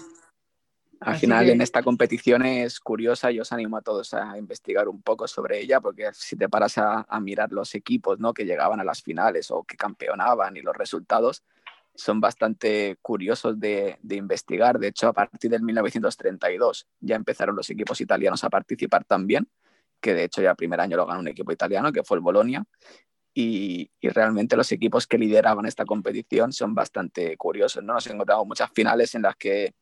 Al 0.99 1.17
final 1.17 1.49
en 1.49 1.61
esta 1.61 1.83
competición 1.83 2.45
es 2.45 2.79
curiosa 2.79 3.31
y 3.31 3.39
os 3.39 3.51
animo 3.51 3.77
a 3.77 3.81
todos 3.81 4.13
a 4.13 4.37
investigar 4.37 4.87
un 4.87 5.01
poco 5.01 5.27
sobre 5.27 5.59
ella 5.59 5.79
porque 5.79 6.09
si 6.13 6.35
te 6.35 6.49
paras 6.49 6.77
a, 6.77 7.05
mirar 7.21 7.51
los 7.51 7.75
equipos 7.75 8.19
¿no? 8.19 8.33
que 8.33 8.45
llegaban 8.45 8.79
a 8.79 8.83
las 8.83 9.03
finales 9.03 9.51
o 9.51 9.63
que 9.63 9.77
campeonaban 9.77 10.57
y 10.57 10.61
los 10.61 10.75
resultados 10.75 11.43
son 11.93 12.19
bastante 12.21 12.97
curiosos 13.01 13.59
de, 13.59 13.97
investigar. 14.09 14.79
De 14.79 14.87
hecho, 14.87 15.07
a 15.07 15.13
partir 15.13 15.49
del 15.51 15.63
1932 15.63 16.87
ya 16.99 17.15
empezaron 17.15 17.55
los 17.55 17.69
equipos 17.69 17.99
italianos 18.01 18.43
a 18.43 18.49
participar 18.49 19.03
también, 19.03 19.47
que 19.99 20.13
de 20.13 20.25
hecho 20.25 20.41
ya 20.41 20.51
el 20.51 20.55
primer 20.55 20.79
año 20.79 20.95
lo 20.95 21.07
ganó 21.07 21.19
un 21.19 21.27
equipo 21.27 21.51
italiano, 21.51 21.91
que 21.91 22.03
fue 22.03 22.17
el 22.17 22.21
Bolonia. 22.21 22.63
Y, 23.33 23.91
y, 23.99 24.09
realmente 24.09 24.55
los 24.55 24.71
equipos 24.71 25.05
que 25.05 25.17
lideraban 25.17 25.65
esta 25.67 25.85
competición 25.85 26.53
son 26.53 26.73
bastante 26.73 27.37
curiosos. 27.37 27.83
¿no? 27.83 27.93
Nos 27.93 28.07
encontramos 28.07 28.47
muchas 28.47 28.71
finales 28.71 29.13
en 29.13 29.23
las 29.23 29.35
que 29.35 29.75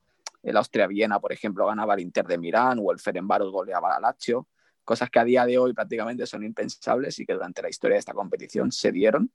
el 0.45 0.57
Austria-Viena, 0.57 1.19
por 1.19 1.33
ejemplo, 1.33 1.65
ganaba 1.65 1.95
el 1.95 2.01
Inter 2.01 2.25
de 2.25 2.37
Milán 2.37 2.79
o 2.81 2.91
el 2.91 2.99
Ferenbaros 2.99 3.51
goleaba 3.51 3.95
al 3.95 4.03
Lazio, 4.03 4.47
cosas 4.83 5.09
que 5.09 5.19
a 5.19 5.25
día 5.25 5.45
de 5.45 5.57
hoy 5.57 5.73
prácticamente 5.73 6.27
son 6.27 6.43
impensables 6.43 7.19
y 7.19 7.25
que 7.25 7.33
durante 7.33 7.63
la 7.63 7.69
historia 7.69 7.95
de 7.95 7.99
esta 7.99 8.13
competición 8.13 8.71
se 8.71 8.91
dieron. 8.91 9.31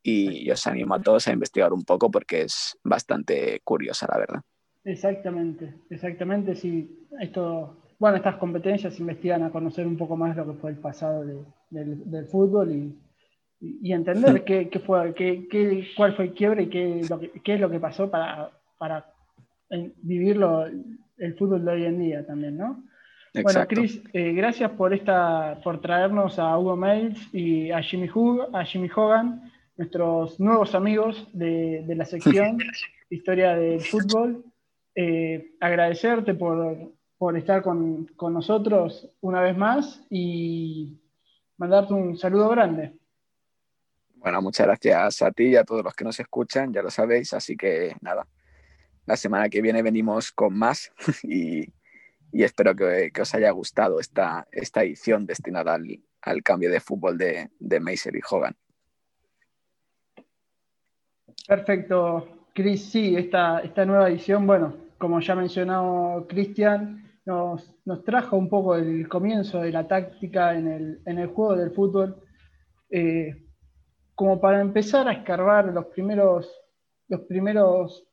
Y 0.00 0.44
yo 0.44 0.52
os 0.52 0.66
animo 0.66 0.94
a 0.94 1.02
todos 1.02 1.26
a 1.26 1.32
investigar 1.32 1.72
un 1.72 1.82
poco 1.82 2.10
porque 2.10 2.42
es 2.42 2.78
bastante 2.84 3.60
curiosa, 3.64 4.06
la 4.10 4.18
verdad. 4.18 4.42
Exactamente, 4.84 5.74
exactamente. 5.90 6.54
Sí, 6.54 7.08
esto, 7.20 7.82
bueno, 7.98 8.18
estas 8.18 8.36
competencias 8.36 9.00
investigan 9.00 9.42
a 9.42 9.50
conocer 9.50 9.86
un 9.86 9.96
poco 9.96 10.16
más 10.16 10.36
lo 10.36 10.46
que 10.46 10.60
fue 10.60 10.70
el 10.70 10.78
pasado 10.78 11.24
del, 11.24 12.26
fútbol 12.30 12.70
y, 12.70 12.98
y 13.60 13.92
entender 13.92 14.44
qué, 14.44 14.68
qué 14.68 14.78
fue, 14.78 15.14
qué, 15.14 15.48
qué, 15.50 15.88
cuál 15.96 16.14
fue 16.14 16.26
el 16.26 16.34
quiebre 16.34 16.64
y 16.64 16.68
qué, 16.68 17.00
lo 17.08 17.18
qué 17.42 17.54
es 17.54 17.60
lo 17.60 17.70
que 17.70 17.80
pasó 17.80 18.10
para, 18.10 18.52
para 18.78 19.13
vivirlo 20.02 20.66
el 20.66 21.34
fútbol 21.36 21.64
de 21.64 21.72
hoy 21.72 21.84
en 21.84 21.98
día 21.98 22.26
también, 22.26 22.56
¿no? 22.56 22.84
Bueno, 23.42 23.66
Chris, 23.66 24.00
eh, 24.12 24.32
gracias 24.32 24.70
por 24.72 24.94
esta, 24.94 25.58
por 25.64 25.80
traernos 25.80 26.38
a 26.38 26.56
Hugo 26.56 26.76
Mails 26.76 27.34
y 27.34 27.72
a 27.72 27.82
Jimmy, 27.82 28.08
a 28.52 28.64
Jimmy 28.64 28.88
Hogan, 28.94 29.50
nuestros 29.76 30.38
nuevos 30.38 30.74
amigos 30.74 31.26
de, 31.32 31.84
la 31.96 32.04
sección 32.04 32.58
Historia 33.10 33.56
del 33.56 33.80
Fútbol. 33.80 34.44
Eh, 34.94 35.56
agradecerte 35.58 36.34
por, 36.34 36.92
por 37.18 37.36
estar 37.36 37.62
con, 37.62 38.06
nosotros 38.20 39.10
una 39.20 39.40
vez 39.40 39.56
más 39.56 40.00
y 40.10 41.00
mandarte 41.56 41.94
un 41.94 42.16
saludo 42.16 42.48
grande. 42.50 42.92
Bueno, 44.16 44.40
muchas 44.42 44.66
gracias 44.66 45.22
a 45.22 45.32
ti 45.32 45.48
y 45.48 45.56
a 45.56 45.64
todos 45.64 45.82
los 45.82 45.94
que 45.94 46.04
nos 46.04 46.20
escuchan, 46.20 46.72
ya 46.72 46.82
lo 46.82 46.90
sabéis, 46.90 47.32
así 47.32 47.56
que 47.56 47.96
nada, 48.00 48.26
la 49.06 49.16
semana 49.16 49.48
que 49.48 49.62
viene 49.62 49.82
venimos 49.82 50.32
con 50.32 50.56
más 50.56 50.92
y, 51.22 51.72
espero 52.32 52.74
que, 52.74 53.12
os 53.20 53.34
haya 53.34 53.50
gustado 53.50 54.00
esta, 54.00 54.46
esta 54.50 54.82
edición 54.82 55.26
destinada 55.26 55.74
al, 55.74 56.42
cambio 56.42 56.70
de 56.70 56.80
fútbol 56.80 57.18
de, 57.18 57.50
de 57.58 57.76
y 57.76 58.20
Hogan. 58.30 58.56
Perfecto, 61.46 62.48
Chris, 62.54 62.90
sí, 62.90 63.16
esta, 63.16 63.60
esta 63.60 63.84
nueva 63.84 64.08
edición, 64.08 64.46
bueno, 64.46 64.76
como 64.98 65.20
ya 65.20 65.34
mencionó 65.34 66.24
Cristian, 66.28 67.04
nos, 67.26 68.04
trajo 68.04 68.36
un 68.36 68.48
poco 68.48 68.76
el 68.76 69.08
comienzo 69.08 69.60
de 69.60 69.72
la 69.72 69.86
táctica 69.86 70.54
en 70.54 71.00
el, 71.04 71.26
juego 71.26 71.56
del 71.56 71.72
fútbol, 71.72 72.22
eh, 72.90 73.34
como 74.14 74.40
para 74.40 74.60
empezar 74.60 75.08
a 75.08 75.12
escarbar 75.12 75.66
los 75.66 75.86
primeros, 75.86 76.50
los 77.08 77.22
primeros, 77.22 78.06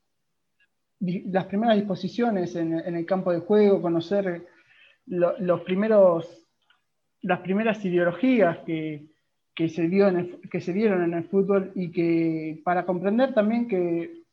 las 1.01 1.45
primeras 1.45 1.75
disposiciones 1.75 2.55
en, 2.55 2.73
el 2.73 3.05
campo 3.05 3.31
de 3.31 3.39
juego, 3.39 3.81
conocer 3.81 4.45
los 5.07 5.61
primeros, 5.61 6.47
las 7.21 7.39
primeras 7.39 7.83
ideologías 7.83 8.59
que, 8.59 9.07
se 9.67 9.87
dio 9.87 10.07
que 10.49 10.61
se 10.61 10.73
dieron 10.73 11.03
en 11.03 11.13
el 11.13 11.23
fútbol 11.25 11.71
y 11.75 11.91
que 11.91 12.61
para 12.63 12.85
comprender 12.85 13.33
también 13.33 13.67
que 13.67 14.23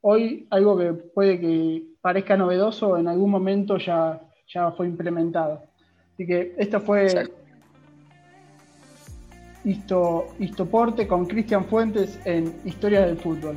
hoy 0.00 0.46
algo 0.50 0.78
que 0.78 0.92
puede 0.92 1.40
que 1.40 1.82
parezca 2.00 2.36
novedoso, 2.36 2.98
en 2.98 3.08
algún 3.08 3.30
momento 3.30 3.78
ya, 3.78 4.20
ya 4.48 4.70
fue 4.72 4.86
implementado. 4.86 5.62
Así 6.12 6.26
que 6.26 6.54
esto 6.58 6.80
fue 6.80 7.06
Histo, 9.64 10.34
Histoporte 10.38 11.06
con 11.06 11.26
Cristian 11.26 11.64
Fuentes 11.64 12.20
en 12.24 12.52
Historia 12.64 13.06
del 13.06 13.16
Fútbol. 13.16 13.56